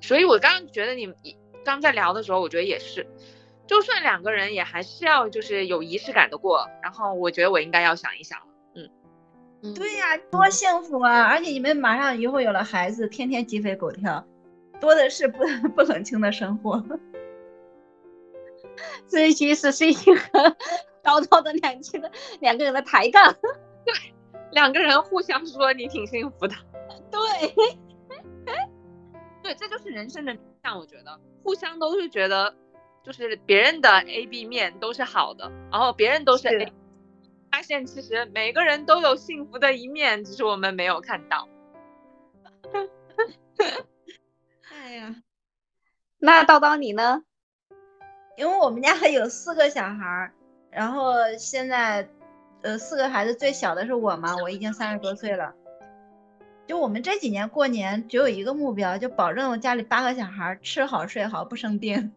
[0.00, 1.14] 所以我刚刚觉得你
[1.64, 3.06] 刚在聊的时候，我觉得也是，
[3.66, 8.38] 就算两个人也还是要就是有仪式感的过，然后我觉得我应该要想一想。
[8.74, 11.22] 嗯对呀，多幸福啊！
[11.22, 14.26] 而且你们马上以后有了孩子，天天鸡飞狗跳，
[14.80, 15.38] 多的是不
[15.76, 16.84] 不冷清的生活。
[19.06, 20.56] 这一期是 C T 和
[21.04, 23.36] 叨叨的两期的两个人的抬杠，
[23.84, 23.94] 对，
[24.52, 26.54] 两个人互相说你挺幸福的，
[27.10, 27.20] 对，
[29.42, 32.54] 对，这就是人生的像我觉得互相都是觉得，
[33.02, 36.72] 就是别人的 A B 面都是好的，然后别人都是 A。
[37.50, 41.46] 发现其实每个人都有幸福的一面，只是我们没有看到。
[44.72, 45.16] 哎呀，
[46.18, 47.24] 那叨叨你呢？
[48.38, 50.32] 因为我们家还有四个小孩儿，
[50.70, 52.08] 然后现在，
[52.62, 55.54] 呃，四个孩子最小的是我嘛，我已经三十多岁了。
[56.66, 62.12] 就我们这几年过年只有一个目标，就保证家里八个小孩吃好睡好不生病。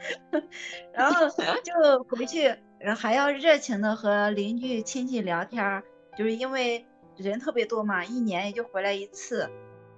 [0.92, 1.28] 然后
[1.62, 2.54] 就回去。
[2.78, 5.82] 然后还要热情的和邻居亲戚聊天儿，
[6.18, 6.84] 就是因为
[7.16, 9.48] 人特别多嘛，一年也就回来一次。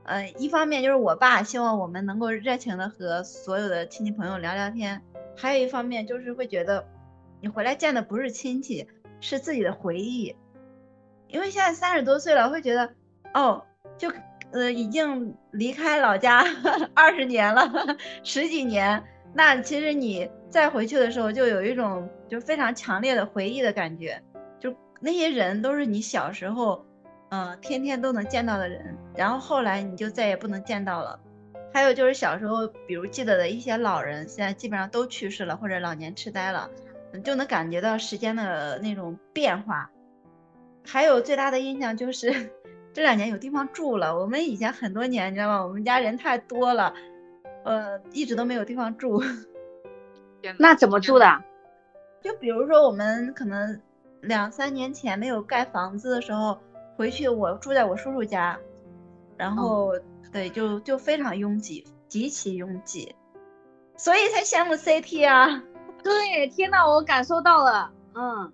[0.05, 5.03] 嗯，一方面就是我爸希望我们能够热情的和所有的亲戚朋友聊聊天，
[5.37, 6.87] 还有一方面就是会觉得
[7.41, 8.87] 你回来见的不是亲戚，
[9.21, 10.35] 是自己的回忆。
[11.29, 12.89] 因为现在三十多岁了，会觉得
[13.35, 13.65] 哦，
[13.99, 14.13] 就
[14.53, 16.45] 呃已经离开老家
[16.95, 17.69] 二十年了，
[18.23, 19.03] 十几年。
[19.35, 24.23] 那其实你再回去的时候，就有一种就非常强烈的回忆的感觉，
[24.59, 26.87] 就那些人都是你小时候，
[27.31, 31.19] 嗯，天天都能见到的人，然后后来你就再也不能见到了。
[31.75, 36.71] 还有就是小时候，比如记得的一些老人，现在基本上都去世了或者老年痴呆了，
[37.25, 39.91] 就能感觉到时间的那种变化。
[40.87, 42.51] 还有最大的印象就是
[42.95, 45.67] 这两年有地方住了，我们以前很多年，你知道吗？
[45.67, 46.95] 我们家人太多了。
[47.65, 49.21] 呃，一直都没有地方住，
[50.57, 51.43] 那怎么住的？
[52.23, 53.81] 就比如说我们可能
[54.21, 56.59] 两三年前没有盖房子的时候，
[56.97, 58.57] 回去我住在我叔叔家，
[59.37, 59.93] 然后
[60.33, 63.17] 对，就就非常拥挤，极其拥挤，
[63.97, 65.63] 所以才羡慕 CT 啊。
[66.09, 68.53] 对，天呐，我感受到了，嗯，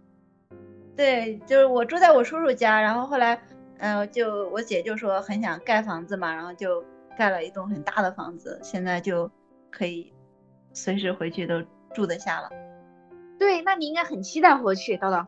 [0.96, 3.42] 对，就是我住在我叔叔家，然后后来，
[3.78, 6.84] 嗯，就我姐就说很想盖房子嘛，然后就。
[7.14, 9.30] 盖了一栋很大的房子，现在就
[9.70, 10.10] 可以
[10.72, 11.62] 随时回去都
[11.94, 12.48] 住得下了。
[13.38, 15.26] 对，那你应该很期待回去，叨叨。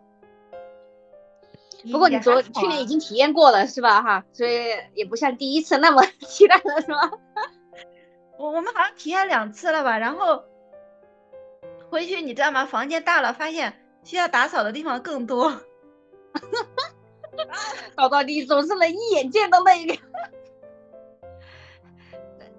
[1.92, 4.00] 不过你昨去年已经体验过了是吧？
[4.00, 7.10] 哈，所以也不像第一次那么 期待了是吧？
[8.38, 9.98] 我我们好像体验两次了吧？
[9.98, 10.42] 然后
[11.94, 12.66] 回去你知道吗？
[12.66, 15.52] 房间大了，发现需要打扫的地方更多。
[17.94, 19.96] 叨叨，你总是能一眼见到那一个。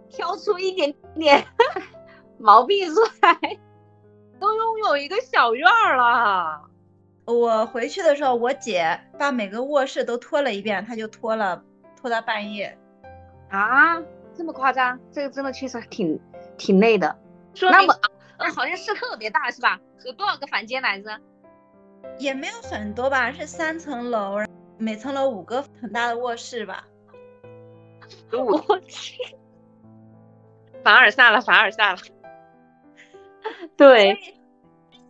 [0.09, 1.45] 挑出一点点
[2.37, 3.59] 毛病出来，
[4.39, 6.61] 都拥有一个小院儿了。
[7.25, 11.61] 我回去的时候，我姐把每个卧室都拖了一遍，她就拖了
[11.99, 12.77] 拖到半夜。
[13.49, 14.01] 啊，
[14.33, 14.97] 这么夸张？
[15.11, 16.17] 这个真的确实挺
[16.57, 17.13] 挺累的。
[17.53, 17.93] 说那么，
[18.37, 19.79] 呃，好像是特别大是吧？
[20.05, 21.19] 有多少个房间来着？
[22.19, 24.37] 也没有很多吧，是三层楼，
[24.77, 26.87] 每层楼五个很大的卧室吧。
[28.31, 29.17] 我去，
[30.83, 31.97] 凡尔赛了，凡尔赛了。
[33.75, 34.17] 对，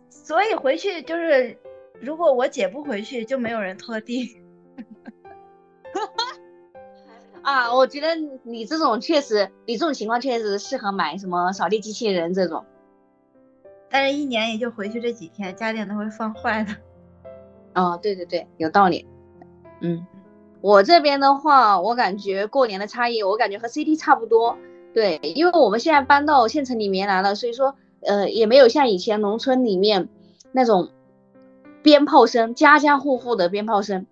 [0.08, 1.58] 所以回去就是，
[2.00, 4.40] 如果我姐不回去，就没有人拖地。
[7.42, 12.64] 啊，我觉得你这种确实，你这种情况确实适合买什么扫地机器人这种。
[13.90, 16.74] 但是，一年也就回去这几天，家电都会放坏的。
[17.74, 19.06] 哦， 对对对，有道理。
[19.80, 20.06] 嗯，
[20.60, 24.56] 我这边的话，我感觉过年的差异，我感觉和 CT 差不多。
[24.94, 30.08] 对，因为我们现在搬到县城里面来了，所以说，呃，也没有像以前农村里面
[30.52, 30.88] 那种
[31.82, 34.06] 鞭炮声，家家户户的鞭炮声。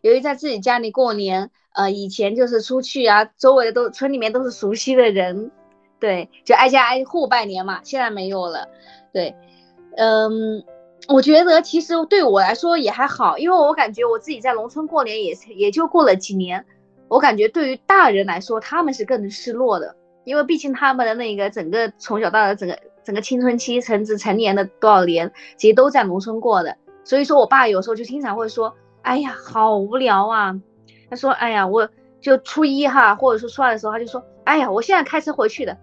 [0.00, 5.50] 由于在自己家里过年，呃，以前就是出去啊，周围的都村里面都是熟悉的人，
[5.98, 7.80] 对，就挨家挨户拜年嘛。
[7.82, 8.68] 现在没有了，
[9.12, 9.34] 对，
[9.96, 10.64] 嗯。
[11.08, 16.64] 我觉得其实对我来说也还好，因为我感觉我自己在农村过年也也就过了几年，
[17.08, 26.76] 我感觉对于大人来说他们是更失落的，因为毕竟他们的那个整个从小到大整个整个青春期甚至成年的多少年，其实都在农村过的。
[27.02, 28.72] 所以说我爸有时候就经常会说
[29.02, 30.54] ：“哎呀，好无聊啊。”
[31.10, 35.76] 他说：“哎呀，我就初一哈，或者说初二的时候，他就说：‘哎呀，我现在开车回去的，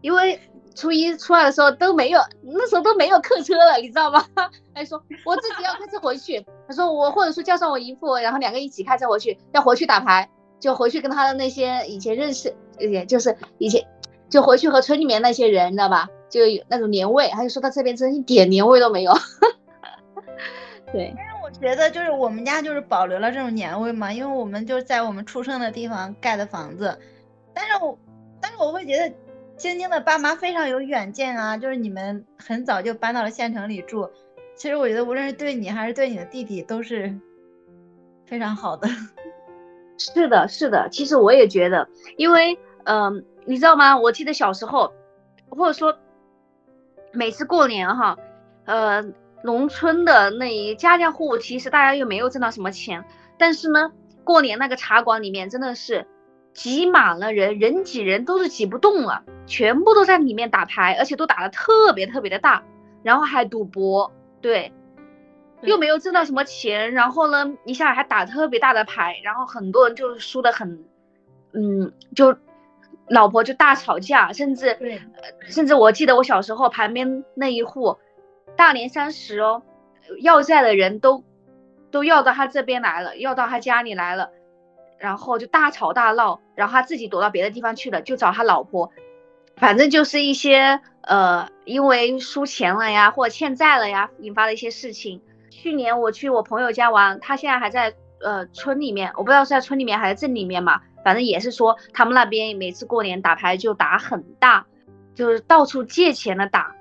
[0.00, 0.40] 因为。’”
[0.74, 4.24] 初一、初二的时候都没有，那时候都没有客车了，你知道吗？
[4.74, 6.44] 他说我自己要开车回去。
[6.66, 13.86] 他说我或者说叫上我姨父，然后两个一起开车回去，要回去打牌，就回去跟他的那些以前认识，也就是以前
[14.30, 16.08] 就回去和村里面那些人，你知道吧？
[16.30, 17.28] 就有那种年味。
[17.28, 19.12] 他就说他这边真一点年味都没有。
[20.92, 26.98] 对，但是我觉得就是我们家就是保留了这种年味嘛，因为我们就是在我们出生的地方盖的房子，
[27.54, 27.98] 但是我
[28.40, 29.14] 但是我会觉得。
[29.62, 34.10] 晶晶的爸妈非常有远见啊，就是你们很早就搬到了县城里住。
[34.56, 37.16] 其实我觉得，无论是对你还是对你的弟弟，都是
[38.26, 38.88] 非常好的。
[39.98, 40.88] 是的，是的。
[40.90, 43.96] 其实我也觉得，因为，嗯、呃，你知道吗？
[43.96, 44.92] 我记得小时候，
[45.48, 45.96] 或者说
[47.12, 48.18] 每次过年哈，
[48.64, 49.04] 呃，
[49.44, 53.04] 农村的那一家家户户，其实大家又没有挣到什么钱，
[53.38, 53.92] 但是呢，
[54.24, 56.08] 过年那个茶馆里面真的是。
[56.52, 62.62] 挤满了人，人挤人都是挤不动了，全部都在里面打牌，而且都打得特别特别的大，
[63.02, 64.72] 然后还赌博，对，
[65.62, 70.84] 又没有挣到什么钱，然后呢，一下还打特别大的牌，然后很多人就输得很，
[71.52, 72.36] 嗯，就
[73.08, 74.78] 老婆就大吵架，甚至，
[75.40, 77.96] 甚至我记得我小时候旁边那一户，
[78.56, 79.62] 大年三十哦，
[80.20, 81.24] 要债的人都
[81.90, 84.30] 都要到他这边来了，要到他家里来了。
[85.02, 88.92] 然后就大吵大闹，然后他自己躲到别的地方去了，就找他老婆，
[89.56, 95.20] 反正就是一些呃，因为输钱了呀，或者欠债了呀，引发的一些事情。
[95.50, 104.66] 去年我去我朋友家玩，他现在还在呃村里面，我不知道是在村里面还是镇里面嘛，反正也是说他们那边每次过年打牌就打很大，
[105.16, 106.76] 就是到处借钱的打，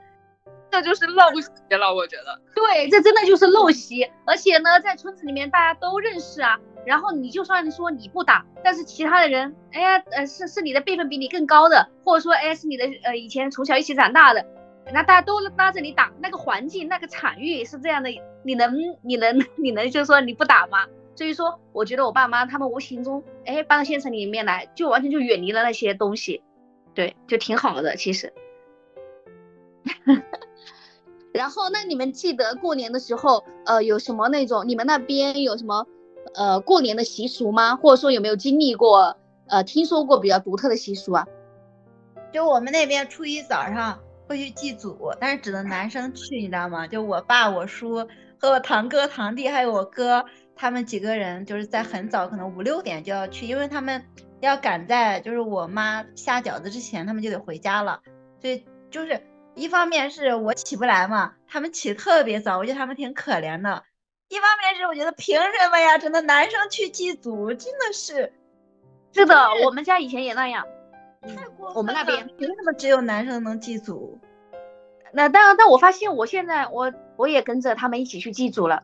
[0.69, 2.39] 这就是陋习了，我觉得。
[2.53, 6.59] 对，这真的就是陋习，而且呢，在村子里面大家都认识啊。
[6.85, 14.45] 然后你就算说你不打，但是其他的人，哎呀，呃，是是你的辈分比你更高的，或者说，哎，是你的呃以前从小一起长大的，
[14.91, 18.09] 那大家都拉着你打，那个环境那个场域是这样的，
[18.43, 20.87] 你能你能你能就说你不打吗？
[21.15, 26.41] 所以说，我觉得我爸妈他们无形中，哎，搬到县城里面来，就完全就远离了那些东西，
[26.95, 28.33] 对，就挺好的其实。
[31.33, 35.85] 然后，那你们记得过年的时候，呃，有什么那种你们那边有什么？
[36.33, 37.75] 呃，过年的习俗吗？
[37.75, 39.17] 或者说有没有经历过？
[39.47, 41.27] 呃，听说过比较独特的习俗啊？
[42.31, 46.87] 就我们那边初一早上会去祭祖，但是只能男生去，你知道吗？
[46.87, 48.07] 就我爸、我叔
[48.39, 50.23] 和我堂哥、堂弟还有我哥，
[50.55, 54.01] 他们几个人就是在很早，可能五六点就要去，因为他们
[54.39, 57.99] 要赶在就是我妈下饺子之前，他们就得回家了。
[58.39, 59.21] 所以就是
[59.53, 63.83] 一方面是我起不来嘛，他们起特别早，我觉得他们挺可怜的。
[64.31, 65.97] 一方面是我觉得凭什么呀？
[65.97, 68.31] 真的男生去祭祖真的是，
[69.13, 70.65] 是的，我们家以前也那样。
[71.21, 71.73] 太过分了！
[71.75, 74.17] 我们那边凭什么只有男生能祭祖？
[75.11, 78.83] 那但但我发现我现在我我也跟着他们一起去祭祖了。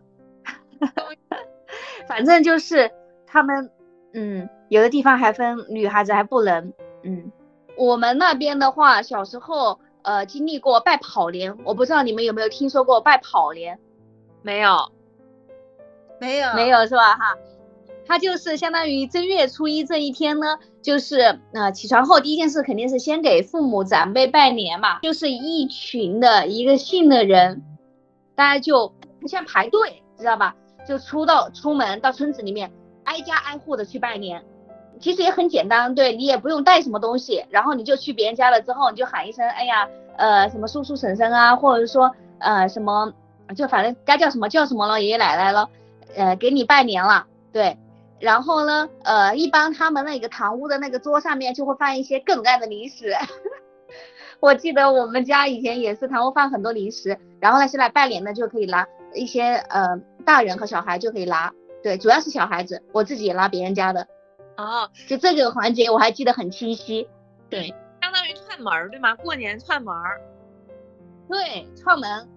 [2.09, 2.91] 反正就是
[3.25, 3.71] 他们，
[4.13, 6.73] 嗯，有的地方还分女孩子还不能，
[7.03, 7.31] 嗯，
[7.77, 13.79] 我们那边的话，小时候呃经历过拜跑年，我不知道你们有没有听说过拜跑年？
[14.41, 14.91] 没有。
[16.19, 17.15] 没有没有是吧？
[17.15, 17.37] 哈，
[18.07, 27.63] 他就是相当于正月初一这一天呢，就是呃起床后第一件事肯定是先给父母长辈拜年嘛，就是一群的一个姓的人，
[28.35, 28.93] 大家就
[29.27, 30.55] 先排队，知道吧？
[30.87, 32.71] 就出到出门到村子里面
[33.03, 34.41] 挨家挨户的去拜年，
[35.01, 42.09] 其实也很简单，对你也不用带什么东西，然后你就去别人家了之后，你就喊一声，哎呀，呃什么叔叔婶婶啊，或者说
[42.39, 43.13] 呃什么，
[43.53, 45.69] 就反正该叫什么叫什么了，爷爷奶奶了，
[46.15, 47.77] 呃给你拜年了，对。
[48.19, 53.13] 然后呢，呃，一般他们那个堂屋的那个桌上面就会放一些各种各样的零食。
[54.41, 61.53] 我记得我们家以前也是堂屋放很多零食，然后呢，现在拜年的就可以拿一些，呃，大人和小孩就可以拿，
[61.83, 64.07] 对，主要是小孩子，我自己也拿别人家的。
[64.57, 67.07] 哦，就这个环节我还记得很清晰。
[67.51, 67.67] 对，
[68.01, 69.13] 相当于串门儿，对吗？
[69.15, 70.19] 过年串门儿。
[71.29, 72.27] 对，串门。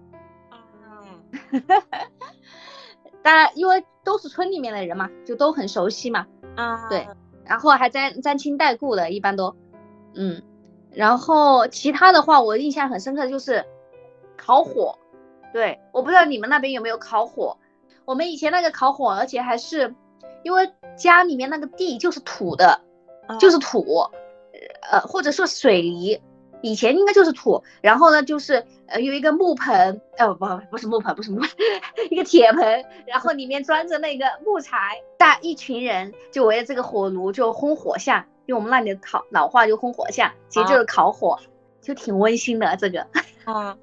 [0.51, 1.61] 嗯。
[3.23, 6.27] 大家因为都是村里面的人嘛，就都很熟悉嘛。
[6.55, 7.07] 啊，对，
[7.45, 9.55] 然后还沾沾亲带故的，一般都，
[10.15, 10.41] 嗯，
[10.91, 13.65] 然后其他的话，我印象很深刻的就是
[14.37, 14.97] 烤火。
[15.53, 17.57] 对，我不知道你们那边有没有烤火。
[18.05, 19.93] 我们以前那个烤火，而且还是
[20.43, 22.81] 因为家里面那个地就是土的，
[23.39, 24.09] 就是土，
[24.89, 26.21] 呃，或者说水泥。
[26.61, 31.49] 以前应该就是土，然后呢，就是呃有一个木盆，呃不不是木盆，不是木盆，
[32.09, 41.39] 一个铁盆，然后里面装着那个木材，大一群人就围着这个火炉就烘火象，用我们那里的烤老话就烘火象，其实就是烤火，
[41.81, 43.07] 就挺温馨的这个。
[43.45, 43.75] 啊，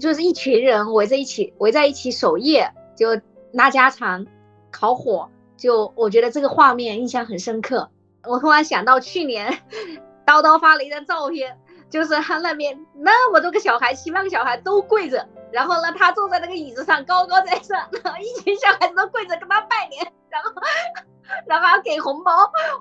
[0.00, 3.18] 就是一群人围在一起，围在一起守夜，就
[3.52, 4.26] 拉家常，
[4.70, 7.90] 烤火，就我觉得这个画面印象很深刻。
[8.24, 9.58] 我突然想到去年。
[10.26, 11.58] 叨叨发了一张照片，
[11.90, 20.52] 就是他那边那么多个小孩，七八个小孩都跪着，然后呢，他坐在那个椅子上高高在上，然后一群小孩子都跪着跟他拜年，然后，
[21.46, 22.32] 然后还要给红包。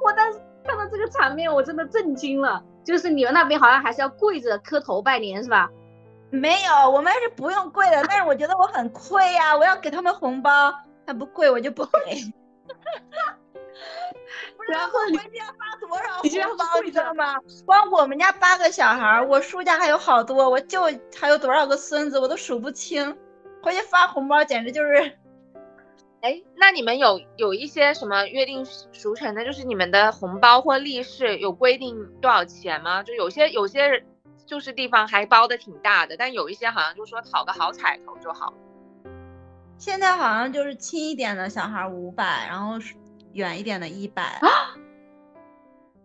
[0.04, 2.64] 我当时看到这个场面，我真的震惊了。
[2.84, 5.70] 就是你们那边好像还是要跪着磕头拜年是吧？
[6.30, 10.74] 没有，我们是不用跪的，但是我觉得我很亏呀，我要给他们红包，
[11.06, 12.34] 他不跪我就不给。
[14.74, 17.36] 然后回去要发多少红包，你知道吗？
[17.64, 20.82] 光我们家八个小孩，我叔家还有好多，我舅
[21.16, 23.16] 还有多少个孙子，我都数不清。
[23.62, 25.20] 回去发红包简直就是……
[26.22, 33.04] 哎，那你们有有一些什么约定俗成的，就是你们的红包或利是有规定多少钱吗？
[33.04, 34.04] 就有些有些
[34.46, 38.54] 就是地方还包的挺大的，但有一些好像就说讨个好彩头就好。
[39.78, 42.80] 现在好像就是轻一点的小孩五百，然后
[43.34, 44.40] 远一点的一百。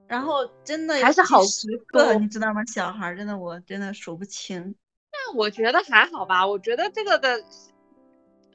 [0.07, 2.65] 然后真的还是好十个，你知道吗？
[2.65, 4.75] 小孩真的，我真的数不清。
[5.13, 7.45] 那我觉得还好吧，我觉得这个的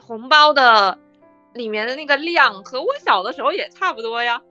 [0.01, 0.97] 红包的
[1.53, 4.41] 里面的那个量和我小的时候也差不多呀。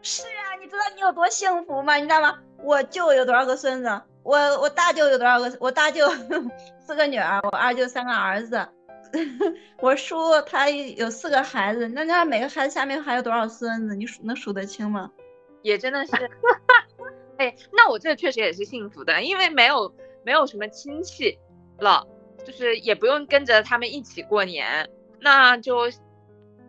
[0.00, 1.96] 是啊，你知道你有多幸福吗？
[1.96, 2.38] 你知道吗？
[2.62, 4.02] 我舅有多少个孙子？
[4.22, 5.54] 我我大舅有多少个？
[5.60, 6.08] 我大舅
[6.80, 8.66] 四个女儿，我二舅三个儿子。
[9.80, 13.94] 我叔他有四个孩子，那那每个孩子下面还有多少孙子？
[13.94, 15.10] 你数能数得清吗？
[15.62, 16.12] 也真的是，
[17.38, 19.94] 哎，那我这确实也是幸福的，因为没有
[20.24, 21.38] 没有什么亲戚
[21.78, 22.06] 了，
[22.44, 24.88] 就是也不用跟着他们一起过年，
[25.20, 25.90] 那就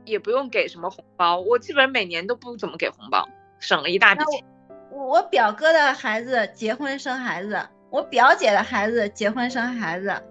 [0.04, 3.28] 也不用给什么红包，我基本上每年都不怎么给红包，
[3.60, 4.44] 省了一大笔钱。
[4.90, 10.22] 我表哥的孩子结婚生孩子，我表姐的孩子结婚生孩子，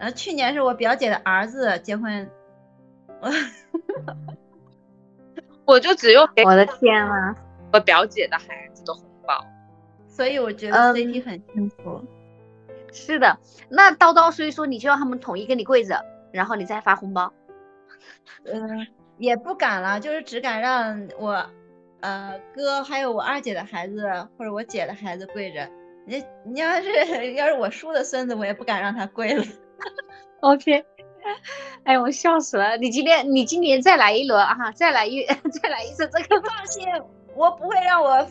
[0.00, 2.28] 呃，去年是我表姐的儿子结婚，
[3.20, 3.30] 我
[5.74, 7.36] 我就只用给我的天呐！
[7.72, 9.44] 我表姐的孩子的红包，
[10.08, 12.02] 所以我觉得 CT 很幸福。
[12.92, 13.38] 是的，
[13.68, 17.32] 那叨叨，所以说你就让他们统一给你跪着，然后你再发红包。
[18.44, 18.86] 嗯，
[19.18, 21.46] 也不敢了，就是只敢让我，
[22.00, 25.68] 呃，哥还有我二姐的孩子或者我姐的孩子跪着。
[26.06, 26.90] 你你要是
[27.36, 29.44] 要是我叔的孙子，我也不敢让他跪了。
[30.40, 30.84] OK，
[31.84, 32.76] 哎，我笑死了。
[32.76, 35.24] 你今天你今年再来一轮啊，再来一
[35.62, 36.86] 再来一次这个，放心。
[37.36, 38.26] 我不会让我，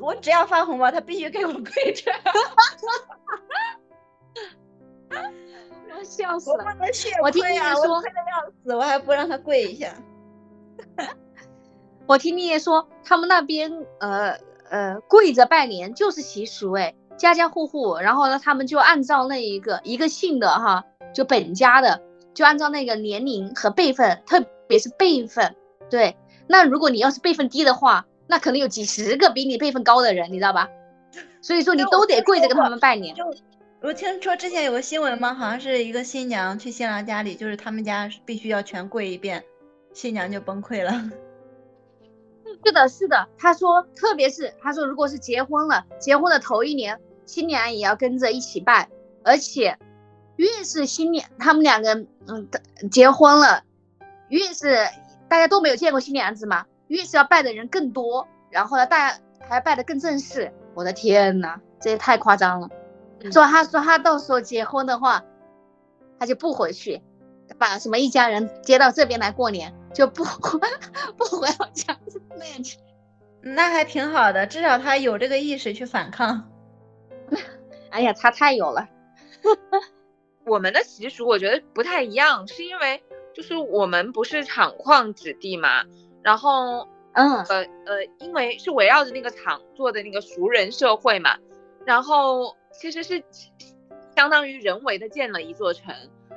[0.00, 2.12] 我只要发红包，他必须给我跪着。
[5.10, 6.64] 我笑死了！
[7.22, 9.94] 我听你说，亏的要死，我还不让他跪一下。
[12.06, 14.36] 我听你也说，他们那边呃
[14.70, 20.84] 呃跪着拜年就是习俗哎，家家户户，然后呢，他们就按照那一个一个姓的哈，
[21.14, 22.00] 就本家的，
[22.34, 25.54] 就按照那个年龄和辈分，特别是辈分，
[25.90, 26.16] 对。
[26.48, 30.68] 那如果你要是辈分低的话，那可能有几十个比你辈分高的人，你知道吧？
[31.40, 33.14] 所以说你都得跪着跟他们拜年。
[33.80, 39.42] 我听说之前有个新闻嘛，好像是一个新娘去新郎家里，就是他们家必须要全跪一遍，
[39.92, 40.92] 新娘就崩溃了。
[42.64, 43.28] 是的，是的。
[43.36, 48.88] 他说，特别是他说，如果是结婚了，结婚的头一年，新娘也要跟着一起拜，
[49.24, 49.76] 而且
[50.36, 51.94] 越是新娘，他们两个
[52.26, 52.48] 嗯
[52.90, 53.62] 结婚了，
[54.28, 54.86] 越是
[55.28, 59.18] 大家都没有见过新娘子嘛，越是要拜的人更多，然后呢，大家
[59.48, 60.52] 还要拜的更正式。
[60.74, 62.68] 我的天呐，这也太夸张了。
[63.30, 65.22] 说他说他到时候结婚的话，
[66.18, 67.02] 他就不回去，
[67.58, 70.24] 把什么一家人接到这边来过年，就不
[71.16, 71.96] 不回老家
[72.38, 72.78] 那样去。
[73.42, 76.50] 那还挺好的，至少他有这个意识去反抗。
[77.90, 78.88] 哎呀，他太有了。
[80.44, 83.02] 我们的习俗我觉得不太一样，是因为
[83.34, 85.84] 就是我们不是厂矿子弟嘛，
[86.22, 91.36] 然后嗯呃呃，因为是围绕着那个厂做的那个熟人社会嘛，
[91.84, 93.22] 然后其实是
[94.16, 95.94] 相当于人为的建了一座城，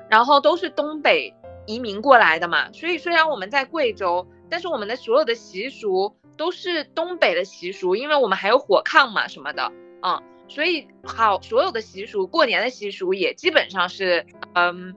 [0.09, 1.33] 然后都是东北
[1.65, 9.71] 移民过来的嘛，所以虽然我们在贵州，但是我们的所有的习俗都是东北的习俗，因为我们还有火炕嘛什么的，
[10.03, 10.21] 嗯。
[10.47, 14.95] 所以好，所有的习俗，过年的习俗也基本上是，嗯，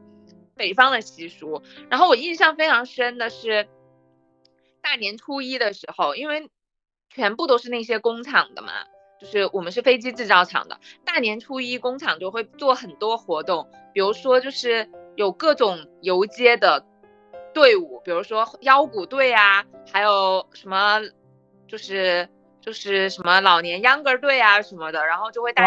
[0.55, 1.63] 北方的习俗。
[1.89, 3.67] 然后我印象非常深的是，
[4.83, 6.51] 大年初一的时候，因为
[7.09, 8.73] 全部都是那些工厂的嘛，
[9.21, 16.85] 就是我们是飞机制造厂的，大年初一工厂就会做很多活动，比如说就是有各种游街的
[17.55, 21.01] 队伍，比如说腰鼓队啊，还有什么
[21.67, 22.29] 就是。
[22.69, 25.65] 就是什么老年秧歌队啊什么的，然后就会大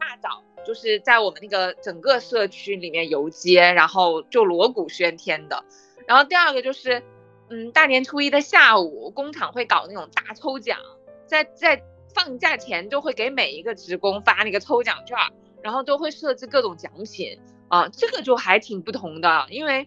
[0.00, 5.62] 大早就是在我们那个整个社区里面游街，然后就锣鼓喧天的。
[6.06, 7.02] 然后第二个就是，
[7.50, 10.78] 嗯，大年初一的下午，工厂会搞那种大抽奖，
[11.26, 11.82] 在在
[12.14, 15.18] 放假前就会给每一个职工发那个抽奖券，
[15.62, 19.86] 然后都会设置各种奖品啊，这个就还挺不同的，因为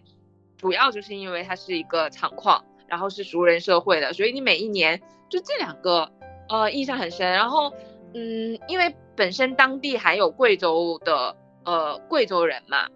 [0.56, 6.12] 主要就是因为它是一个厂矿，然后是熟人社会的，所以你每一年就这两个。
[6.48, 7.30] 呃，印象很深。
[7.30, 7.72] 然后，
[8.14, 12.86] 嗯，因为本身当地还有贵州的呃贵州人嘛，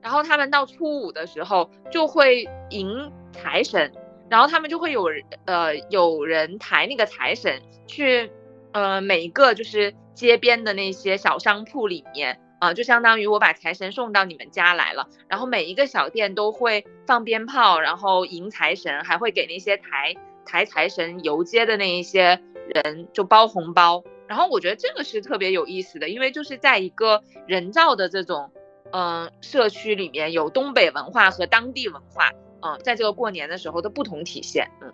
[0.00, 3.92] 然后他们到初五的时候就会迎财神，
[4.28, 5.08] 然后他们就会有
[5.46, 8.30] 呃有人抬那个财神去
[8.72, 15.08] 呃每一个就是街边的那些小商铺里面啊，就相当于我把财神送到你们家来了。
[15.28, 22.40] 然后每一个小店都会放鞭炮，然后迎财神，还会给那些抬抬财神游街的那一些。
[22.72, 28.50] 人就包红包，然后我觉得这个是特别有意思的，因为就是在一个人造的这种
[28.92, 32.30] 嗯社区里面，有东北文化和当地文化，
[32.62, 34.92] 嗯，在这个过年的时候的不同体现，嗯，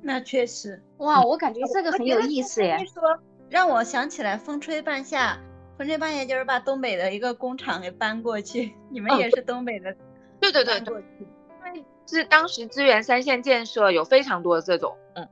[0.00, 2.78] 那确实，哇，我感觉这个很有意思耶。
[2.86, 3.18] 说
[3.50, 5.38] 让我想起来风吹半夏，
[5.76, 9.94] 风吹半夏就是把东北的一个工厂给搬过去，你们也是东北的，
[10.40, 15.28] 对对对对，因为是当时支援三线建设有非常多的这种，嗯。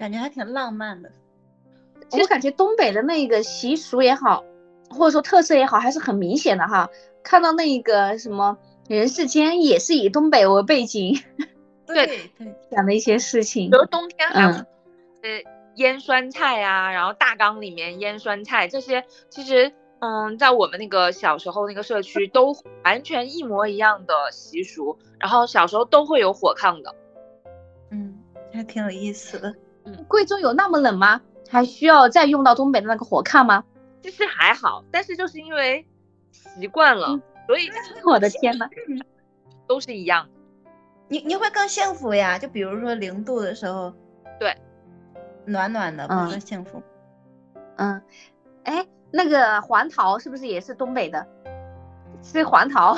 [0.00, 1.12] 感觉还挺浪漫的，
[2.12, 4.42] 我感觉东北的那个习俗也好，
[4.88, 6.88] 或者说特色也好，还是很明显的哈。
[7.22, 8.56] 看到那个什么
[8.88, 11.22] 人世间，也是以东北为背景，
[11.86, 13.70] 对对，讲的一些事情。
[13.70, 14.64] 比如冬天还呃
[15.74, 26.94] 腌酸菜啊，然后大缸里面腌酸菜，这些其实嗯，在我们那个小时候那个社区都完全一模一样的习俗，然后小时候都会有火炕的，
[27.90, 28.18] 嗯，
[28.50, 29.54] 还挺有意思的。
[30.08, 31.20] 贵州有那么冷吗？
[31.48, 33.64] 还需要再用到东北的那个火炕吗？
[34.02, 35.86] 其实还好，但是就是因为
[36.30, 37.08] 习惯了，
[37.46, 37.68] 所以
[38.04, 38.68] 我的天呐，
[39.66, 40.28] 都是一样。
[41.08, 42.38] 你你会更幸福呀？
[42.38, 43.92] 就比如说零度的时候，
[44.38, 44.56] 对，
[45.44, 46.80] 暖暖的，不是幸福。
[47.76, 48.00] 嗯，
[48.64, 51.26] 哎，那个黄桃是不是也是东北的？
[52.22, 52.96] 吃黄桃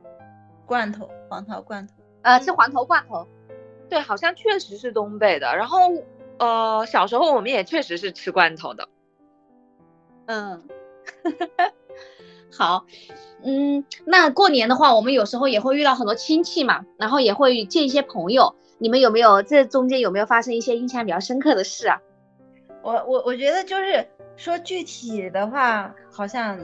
[0.64, 1.92] 罐头，黄桃罐头，
[2.22, 3.26] 呃，吃黄桃罐头。
[3.94, 5.54] 对，好像确实是东北的。
[5.56, 5.78] 然后，
[6.38, 8.88] 呃，小时候我们也确实是吃罐头的。
[10.26, 10.64] 嗯，
[12.50, 12.86] 好，
[13.44, 18.56] 嗯，那过年的话，我们有时候也会遇到很多亲戚嘛，然后也会见一些朋友。
[18.78, 22.00] 你们有没有这中间有没有发生一些印象比较深刻的事啊？
[22.82, 26.58] 我我我觉得就是说具体的话好像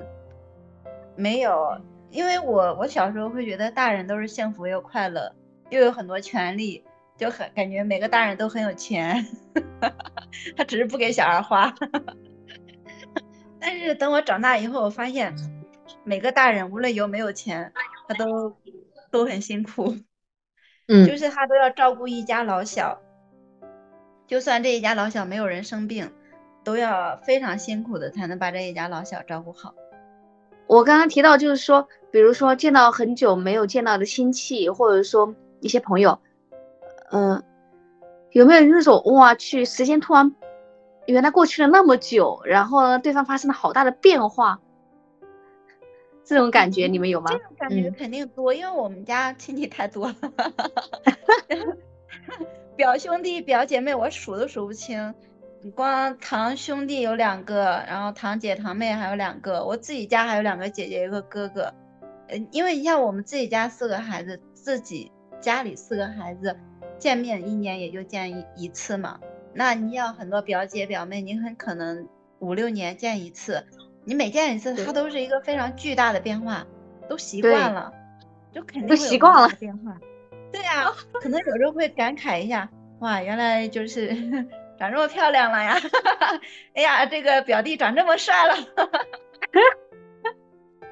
[1.15, 1.79] 没有，
[2.11, 5.33] 因为我我小时候会觉得大人都是幸福又快乐，
[5.71, 6.83] 又有很多权利。
[7.21, 9.27] 就很感觉每个大人都很有钱，
[10.57, 11.71] 他只是不给小孩花。
[13.61, 15.37] 但是等我长大以后，我发现
[16.03, 17.75] 每个大人无论有没有钱，
[18.09, 18.57] 他都
[19.11, 19.99] 都很辛苦。
[20.89, 22.99] 嗯，就是他都要照顾一家老小，
[24.27, 26.11] 就算这一家老小没有人生病，
[26.65, 29.75] 都要非常辛苦的才能把这一家老小照顾好。
[30.67, 36.19] 我刚刚提到就是说，比如说见到很久没有见到的亲戚，或者说一些朋友。
[37.13, 37.43] 嗯，
[38.33, 40.35] 有没有那种哇去时间突然
[41.07, 44.61] 原来过去了那么久，然后呢对方发生了好大的变化，
[46.25, 47.31] 这种感觉你们有吗？
[47.33, 50.15] 这种感觉嗯肯定多，因为我们家亲戚太多了，
[52.77, 55.15] 表兄弟、表姐妹我数都数不清。
[55.75, 61.75] 光堂兄弟有两个，然后堂姐、堂妹还有两个，我自己家还有两个姐姐，一个哥哥。
[62.29, 66.57] 呃，因为你像我们自己家四个孩子，自己家里四个孩子
[67.01, 69.19] 见面一年也就见一一次嘛。
[69.53, 72.07] 那你要很多表姐表妹，你很可能
[72.39, 73.67] 五六年见一次，
[74.05, 76.65] 你每见一次，它都是一个非常巨大的变化，
[77.09, 77.93] 都习惯了，
[78.53, 79.99] 就肯定习惯了变化。
[80.53, 82.71] 对呀、可能有时候会感慨一下，
[83.01, 84.09] 哇，原来就是
[84.79, 85.77] 长这么漂亮了呀！
[86.75, 88.55] 哎呀，这个表弟长这么帅了。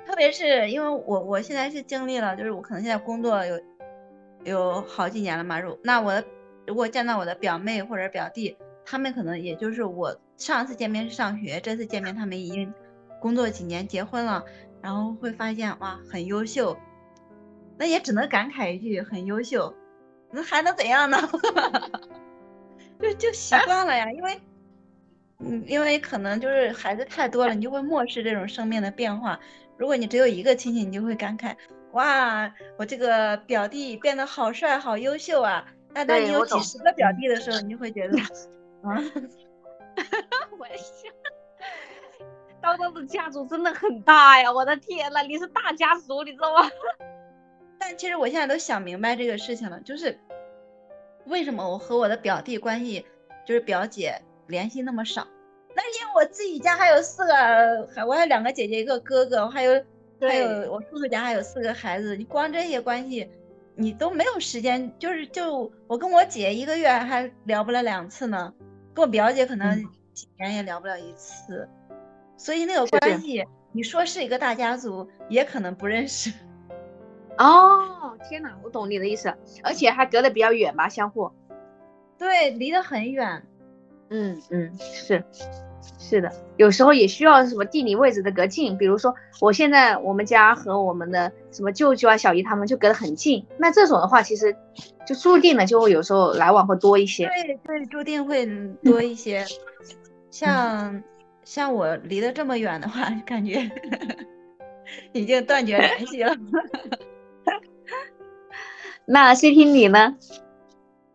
[0.07, 3.61] 特别是因为我我现在是经历了，就是我可能现在工作有
[4.45, 6.23] 有好几年了嘛，如那我
[6.67, 12.73] 如果见到我的表妹或者表弟，他们可能也就是我上次见面是上学，这次见面他们已经
[13.21, 14.45] 工作几年结婚了，
[14.81, 16.77] 然后会发现哇很优秀，
[17.77, 19.75] 那也只能感慨一句很优秀，
[20.31, 21.19] 那还能怎样呢？
[23.01, 24.41] 就就习惯了呀，因为
[25.41, 29.39] 嗯，因为可能就是孩子太多了，你就会漠视这种生命的变化。
[29.77, 31.55] 如果你只有一个亲戚，你就会感慨，
[31.93, 35.65] 哇，我这个表弟变得好帅、好优秀啊。
[35.95, 38.19] 那当你有几十个表弟的时候，你就会觉得，
[38.83, 38.95] 啊，
[40.59, 41.07] 我也是。
[42.61, 44.53] 刀刀的家族真的很大呀！
[44.53, 46.69] 我的天呐，你是大家族，你知道吗？
[47.79, 50.19] 但其实我现在都想明白这个事情了，就是
[51.25, 53.07] 为什么我和我的表弟关系，
[53.47, 55.27] 就是表姐联系那么少？
[55.75, 59.83] 那是因为我自己家还有四个，还我还有两个姐姐，一个哥哥，我还有
[60.21, 63.31] 还有我叔叔家还有四个孩子，你光这些关系，
[63.75, 68.53] 你都没有时间，就是就我跟我姐一个月还聊不了两次呢，
[68.95, 71.69] 跟我表姐可能嗯几年也聊不了一次，
[72.37, 76.33] 所以那个关系，你说是一个大家族，也可能不认识。
[77.37, 81.31] 哦，天哪，我懂你的意思，而且还隔得比较远吧，相互。
[82.19, 83.45] 对，离得很远。
[84.11, 85.23] 嗯嗯，是
[85.99, 94.57] 是的，有时候也需要什么地理位置的隔近，比如说我现在我们家和我们的什么舅舅啊、小姨他们就隔得很近，那这种的话，其实
[95.07, 97.27] 就注定了就会有时候来往会多一些。
[97.27, 98.47] 对对，注定会
[98.83, 99.45] 多一些。
[100.31, 101.03] 像
[101.45, 103.71] 像我离得这么远的话，感觉
[105.13, 106.35] 已经断绝联系了。
[109.05, 110.17] 那 CT 你呢？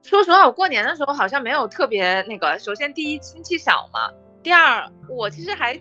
[0.04, 2.60] 说实话，我过年的时候好像没有特别那个。
[2.60, 4.12] 首先，第一亲戚少嘛，
[4.44, 5.76] 第二我其实还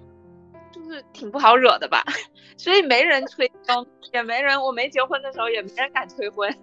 [0.73, 2.03] 就是挺不好惹的吧，
[2.57, 6.57] 所以没人催婚，也没人，我没结婚的时候也没人敢催婚。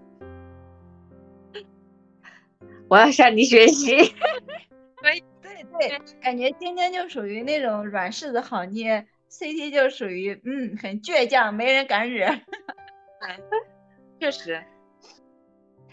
[2.87, 3.95] 我要向你学习。
[5.01, 5.23] 对
[5.79, 12.27] 对，感觉尖尖就属于那种软柿子好捏，CT 就属于嗯很倔强，没人敢惹。
[14.19, 14.63] 确实，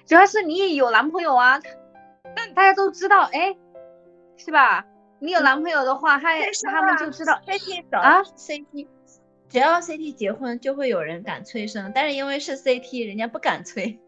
[0.06, 1.60] 主要是你也有男朋友啊，
[2.34, 3.56] 但大家都知道，哎，
[4.36, 4.86] 是吧？
[5.18, 6.30] 你有男朋友的话，他
[6.70, 8.86] 他们就知道 CT 找啊 CT，
[9.48, 13.98] 只要 CT 结婚，就会有人敢催生，但是因为是 CT，人家不敢催。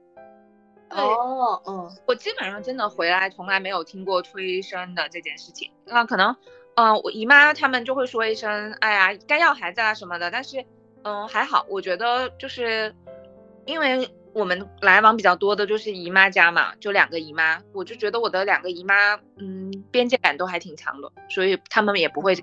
[0.90, 5.70] 对哦哦，我基本上真的回来从来没有听过催生的这件事情。
[5.84, 6.34] 那可能，
[6.76, 10.30] 嗯、我姨妈他们就会说一声，哎呀，该要孩子啊什么的。
[10.30, 10.64] 但是，
[11.02, 12.94] 嗯、还好，我觉得就是
[13.66, 22.36] 因为我们来往比较多的就是姨妈家嘛，就两个姨妈，我就觉得我的两个姨妈，嗯，边界感都还挺强的，所以他们也不会。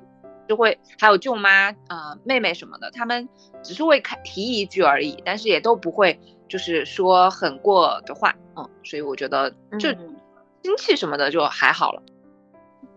[0.48, 3.28] 就会还有舅妈、呃妹妹什么的，他们
[3.64, 10.16] 只是会开提一句而已，但是也都不会就是说很过的话，嗯，所以我觉得就嗯
[10.62, 12.04] 亲戚什么的就还好了。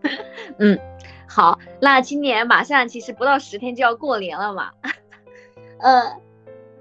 [0.60, 0.78] 嗯
[1.26, 4.72] 好，那今年马上其实不到十天就要过年了嘛，
[5.80, 6.20] 呃，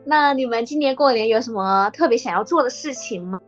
[0.10, 3.42] 那你们今年过年有什么特别想要做的事情吗？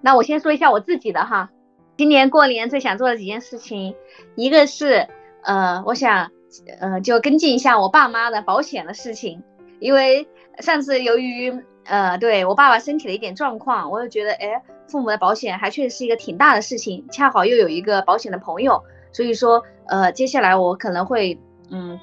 [0.00, 1.50] 那我先说一下我自己的哈，
[1.96, 3.96] 今年过年最想做的几件事情，
[4.36, 5.08] 一个是
[5.42, 6.30] 呃，我想
[6.78, 9.42] 呃就跟进一下我爸妈的保险的事情，
[9.80, 10.28] 因为
[10.60, 11.52] 上次由于
[11.86, 18.80] 呃对我爸爸身体的一点状况，我就觉得哎，父母的保险还确实是一个挺大的事情，恰好又有一个保险的朋友。
[19.12, 21.36] 所以说，呃，接下来我可能会，
[21.72, 21.98] 嗯，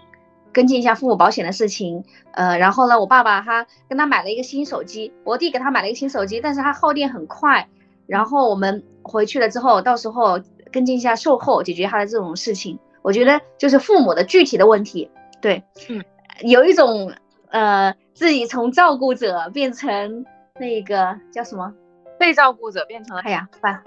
[0.58, 7.70] 跟进一下父母保险的事情，呃，然后呢，我爸爸他跟他买了一个新手机，我弟给他买了一个新手机，但是他耗电很快，
[8.08, 10.40] 然后我们回去了之后，到时候
[10.72, 16.04] 跟进一下售后，解决他的这种事情，我觉得就是父母的具体的问题，对，嗯，
[16.42, 17.14] 有一种
[17.52, 20.26] 呃自己从照顾者变成
[20.60, 21.72] 那个叫什么？
[22.18, 23.84] 被照顾者变成了哎呀，反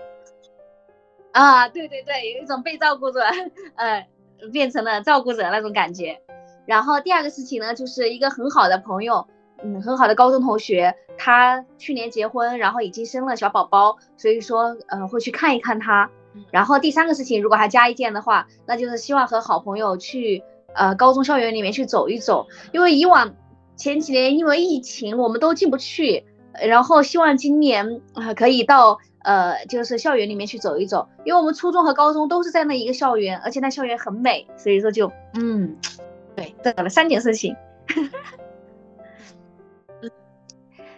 [1.33, 3.25] 啊，对对对，有一种被照顾者，
[3.75, 4.07] 呃，
[4.53, 6.21] 变成了照顾者那种感觉。
[6.67, 9.27] 然后第二个事情呢，就是一个很好的朋友，
[9.63, 16.11] 嗯，很好的高中同学，他去年结婚，然后已经生了小宝宝，所以说，呃，会去看一看他。
[16.51, 20.43] 然后第三个事情，如果还加一件的话，那就是希望和好朋友去，
[20.75, 23.35] 呃，高中校园里面去走一走，因为以往
[23.77, 26.25] 前几年因为疫情，我们都进不去，
[26.63, 28.99] 然后希望今年啊可以到。
[29.23, 35.77] 呃，就是校园里面去走一走，因为我们初中和高中都是在那一个校园，而且那校园很美，所以说就嗯，
[36.41, 37.55] 对，做了三件事情。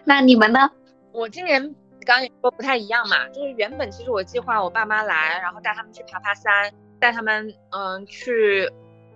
[0.05, 0.69] 那你们呢？
[1.11, 1.75] 我今年
[2.05, 8.71] 刚也说不太一样嘛，就是原本其实我计划我爸妈来，然后带他们去爬爬山，带他们嗯去，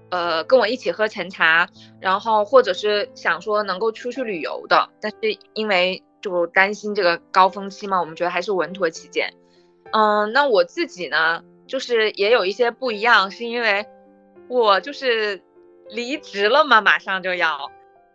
[0.09, 1.69] 呃跟我一起喝晨茶，
[2.01, 5.17] 然后或者是想说能够出去旅游的，但是
[5.53, 6.03] 因为。
[6.19, 9.31] 就担心这个高峰期嘛，我们觉得还是稳妥起见。
[9.93, 13.85] 嗯，那我自己呢，就是也有一些不一样，是因为
[14.49, 15.39] 我就是
[15.89, 17.71] 离职了嘛，马上就要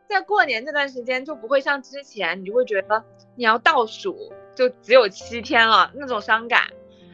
[0.09, 3.05] 在过年这段时间就不会像之前，你就会觉得
[3.35, 6.63] 你要倒数，就只有七天了那种伤感。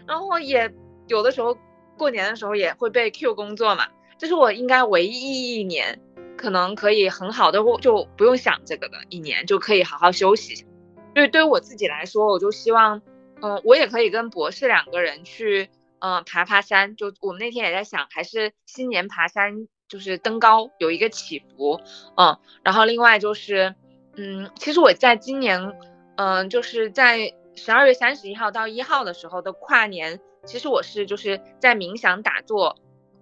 [0.06, 0.72] 然后也
[1.06, 1.56] 有的时候
[1.96, 3.86] 过年的时候也会被 Q 工作嘛，
[4.16, 6.00] 这是我应该唯一一年
[6.36, 10.66] 可能可以很好的就不用想这个的一年，就可以好好休息。
[11.14, 13.02] 对，对于我自己来说，我就希望，
[13.42, 16.96] 嗯，我也可以跟博士两个人去，嗯，爬爬山。
[16.96, 21.80] 就我们那天也在想，还是新年爬山，就是登高有一个起伏，
[22.16, 22.36] 嗯。
[22.62, 23.74] 然后另外就是，
[24.16, 25.72] 嗯，其实我在今年，
[26.16, 32.76] 嗯，就是在十二月三十一号到一号的时候的跨年，其实我是就是在冥想打坐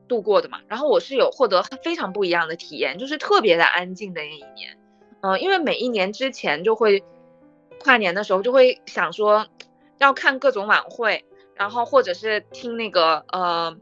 [0.09, 0.61] 度过的嘛。
[0.69, 4.77] 然后我是有获得非常不一样的体验，就是特别的安静的那一年，
[5.23, 7.03] 嗯，因为每一年之前就会。
[7.79, 9.47] 跨年的时候就会想说，
[9.99, 13.77] 要看各种晚会，然后或者是听那个呃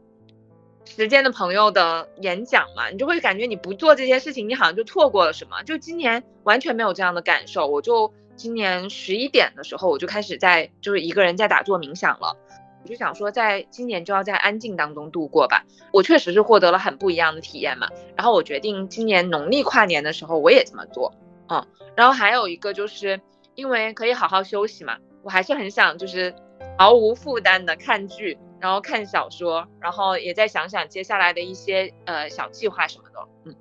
[0.85, 5.61] 时间的朋友的演讲嘛，你就会感觉你不做这些事情，你好像就错过了什么。
[5.63, 12.37] 就今年完全没有这样的感受，我就今年十一点的时候我就开始在就是一个人在打坐冥想了，
[12.83, 15.65] 我就想说在今年就要在安静当中度过吧。
[15.91, 21.13] 我确实是获得了很不一样的体验嘛，然后我决定今年农历跨年的时候我也这么做，
[21.49, 21.65] 嗯，
[21.95, 23.19] 然后还有一个就是。
[23.55, 26.35] 因为可以好好休息嘛，我还是很想就是
[26.77, 33.19] 毫无负担的看剧，然后看小说，然后也在想想接下来的一些呃小计划什么的。
[33.43, 33.55] 嗯，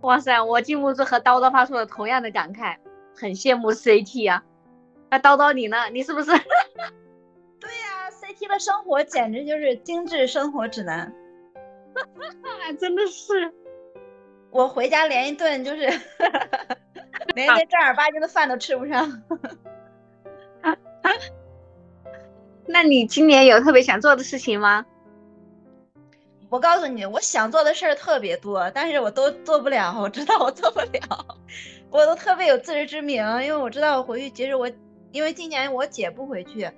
[0.00, 2.78] 哇塞，我禁不住和叨叨发出了同样的感慨，
[3.14, 4.42] 很羡慕 CT 啊。
[5.10, 5.90] 那叨叨你呢？
[5.92, 6.30] 你是不是？
[7.60, 11.12] 对呀，CT 的生活简直就是精致生活指南。
[12.80, 13.52] 真的是，
[14.50, 15.82] 我回家连一顿就是。
[17.36, 19.22] 连那正儿八经的饭都吃不上，
[22.72, 24.86] 那你今年有特别想做的事情吗？
[26.48, 29.96] 我告诉你，我想做的事儿特别多，但是我都做不了。
[30.00, 31.38] 我知道我做不了，
[31.90, 34.70] 我都特别有自知之明，因为我知道我回去，其实我
[35.12, 36.70] 因为今年我姐不回去，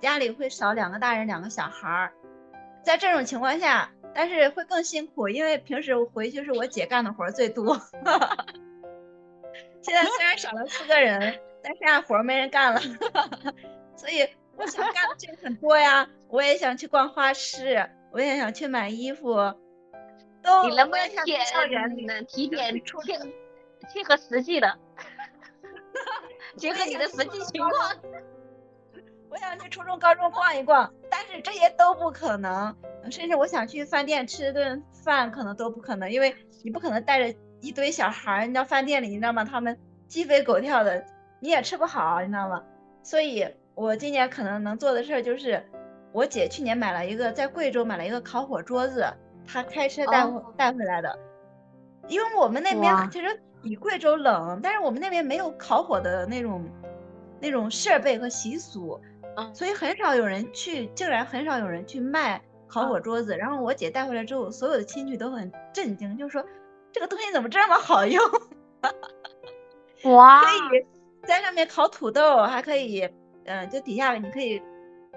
[0.00, 2.12] 家里会少两个大人，两个小孩儿，
[2.82, 7.80] 在这种情况下，但是会更辛苦，因为平时我回去是我姐干的活儿最多。
[9.80, 12.80] 现在虽然少了四个人，但剩下活儿没人干了，
[13.96, 14.26] 所以
[14.58, 16.08] 我想干的事情很多呀。
[16.28, 19.34] 我也想去逛花市，我也想去买衣服。
[20.42, 23.18] 都你能不能点能提点出切
[23.88, 24.78] 切合实际的，
[26.56, 27.72] 结合你的实际情况。
[29.30, 32.74] 我想去初中、高中逛一逛，但是这些都不可能。
[33.10, 37.38] 甚至我想去饭店吃顿饭，可能都不可能，因为你不可能带着。
[37.60, 39.44] 一堆小孩儿，你知道饭店里，你知道吗？
[39.44, 41.04] 他们鸡飞狗跳的，
[41.40, 42.62] 你也吃不好，你知道吗？
[43.02, 43.44] 所以，
[43.78, 45.64] 我今年可能能做的事儿就是，
[46.10, 49.06] 我姐去年买了一个在贵州买了一个烤火桌子，
[49.46, 50.26] 她开车带
[50.56, 51.16] 带回来的。
[52.08, 56.68] 因为我们那边其实比贵州冷，但是我们那边没有烤火的那种
[57.40, 59.00] 那种设备和习俗，
[59.54, 63.36] 所以很少有人去，竟然很少有人去卖烤火桌子。
[63.36, 66.44] 然后我姐带回来之后，所有的亲戚都很震惊，就说。
[66.90, 68.24] 这个东西怎么这么好用？
[70.10, 70.42] 哇！
[70.42, 70.86] 可以
[71.26, 73.06] 在上面烤土豆，还可以，
[73.48, 74.62] 嗯，就底下你可以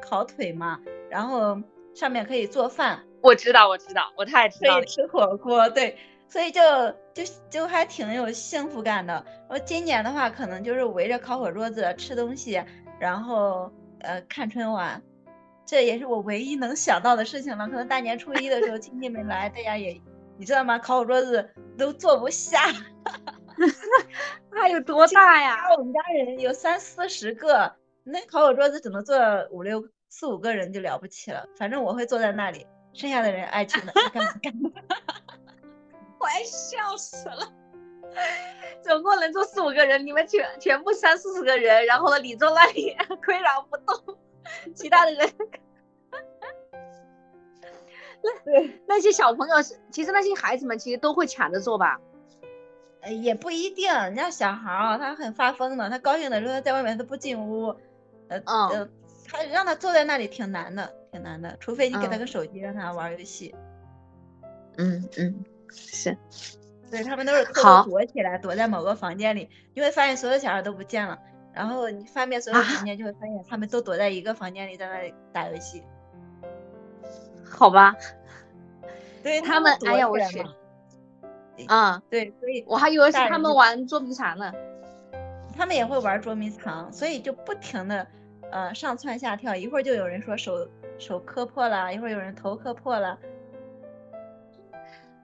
[0.01, 0.79] 烤腿嘛，
[1.09, 1.61] 然后
[1.93, 3.03] 上面可以做饭。
[3.21, 4.75] 我知道，我知道，我太知道。
[4.75, 6.61] 可以吃火锅，对，所以就
[7.13, 9.23] 就就还挺有幸福感的。
[9.49, 12.63] 我今年的话，可能就是围着烤火桌子吃东西，
[12.99, 15.01] 然后呃看春晚，
[15.65, 17.67] 这也是我唯一能想到的事情了。
[17.67, 20.01] 可能大年初一的时候亲戚们来，大家也。
[20.37, 20.79] 你知道吗？
[20.79, 22.57] 烤火桌子都坐不下，
[24.49, 25.55] 那有多大呀？
[25.77, 27.71] 我们家人有三四十个，
[28.03, 29.15] 那烤火桌子只能坐
[29.51, 34.71] 五六四五个人就了不起了，反正我会坐在那里，剩下的人爱去哪干嘛干嘛。
[36.19, 37.53] 我要笑死了。
[38.83, 42.93] 总共能坐四五个人，你们全全部三四十个人，然后呢，你坐那里
[43.23, 44.17] 岿然不动，
[44.75, 45.33] 其他的人，
[48.21, 52.01] 那对，那些小朋友是，其实那些孩子们其实都会抢着坐吧？
[53.01, 57.73] 呃也不一定，人家小孩儿啊，他很发疯的，他高兴的时候他在外面他不进屋，
[58.31, 58.89] 呃、嗯呃，
[59.27, 63.53] 他让他坐在那里挺难的，挺难的，除非你给他嗯个手机让他玩游戏。
[64.77, 66.17] 嗯嗯，是。
[66.89, 71.19] 对他们都是偷好偷躲起来，躲在某个房间里，你会发现所有小孩都不见了，
[71.53, 75.83] 然后你翻遍所有啊房间，就会发现他们都躲在一个房间里，在那里打游戏。
[77.49, 77.95] 好吧，
[79.23, 80.53] 对他们躲哎呀我去啊
[81.67, 84.51] 嗯，对，所以我还以为是他们玩捉迷藏呢。
[85.55, 88.07] 他们也会玩捉迷藏，所以就不停的
[88.51, 90.67] 呃上蹿下跳，一会儿就有人说手
[90.99, 93.17] 手磕破了，一会儿有人头磕破了，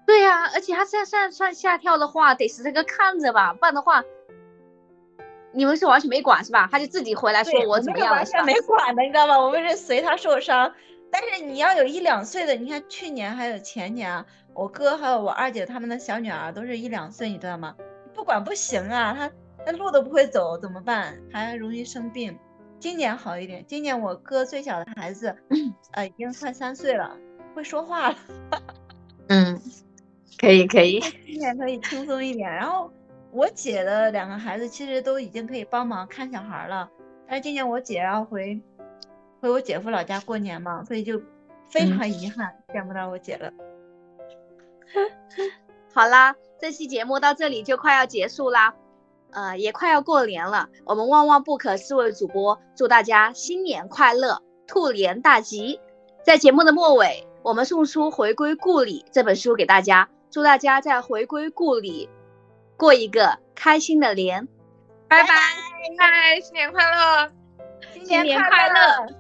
[0.06, 4.04] 对呀、而且他这样上上下跳的话，得是这个看着吧，不然的话，
[5.52, 6.68] 你们是完全没管是吧？
[6.72, 8.16] 他就自己回来说，我怎么样了？
[8.16, 9.40] 完全没管的，你知道吗？
[9.40, 10.74] 我们是随他受伤。
[11.10, 17.76] 但是你要有一两岁的，你看去年还有前年啊，我哥还有我二姐他们的小女儿都是一两岁，你知道吗？
[18.14, 19.32] 不管不行啊，他
[19.66, 21.18] 他路都不会走，怎么办？
[21.32, 22.38] 还容易生病。
[22.80, 25.36] 今年好一点，今年我哥最小的孩子，
[25.94, 27.18] 呃，已经快三岁了，
[27.56, 28.18] 会说话了。
[29.28, 29.60] 嗯，
[30.38, 31.00] 可以可以。
[31.26, 32.50] 今年可以轻松一点。
[32.50, 32.92] 然后
[33.32, 36.90] 我姐的两个孩子其实都已经可以帮忙看小孩了，
[37.28, 38.62] 但是今年我姐要回
[39.42, 41.20] 回我姐夫老家过年嘛，所以就
[41.70, 43.52] 非嗯常遗憾、见不到我姐了。
[45.94, 48.76] 好啦，这期节目到这里就快要结束啦，
[49.32, 50.70] 呃，也快要过年了。
[50.86, 55.80] 我们旺旺不可四位主播祝大家新年快乐，兔年大吉。
[56.24, 62.10] 在节目的末尾，我们送出《回归故里》这本书给大家，祝大家在回归故里
[62.76, 64.48] 过一个开心的年。
[65.08, 65.30] 拜拜。
[65.98, 67.32] 拜，新年快乐！
[67.94, 69.08] 新新年快快乐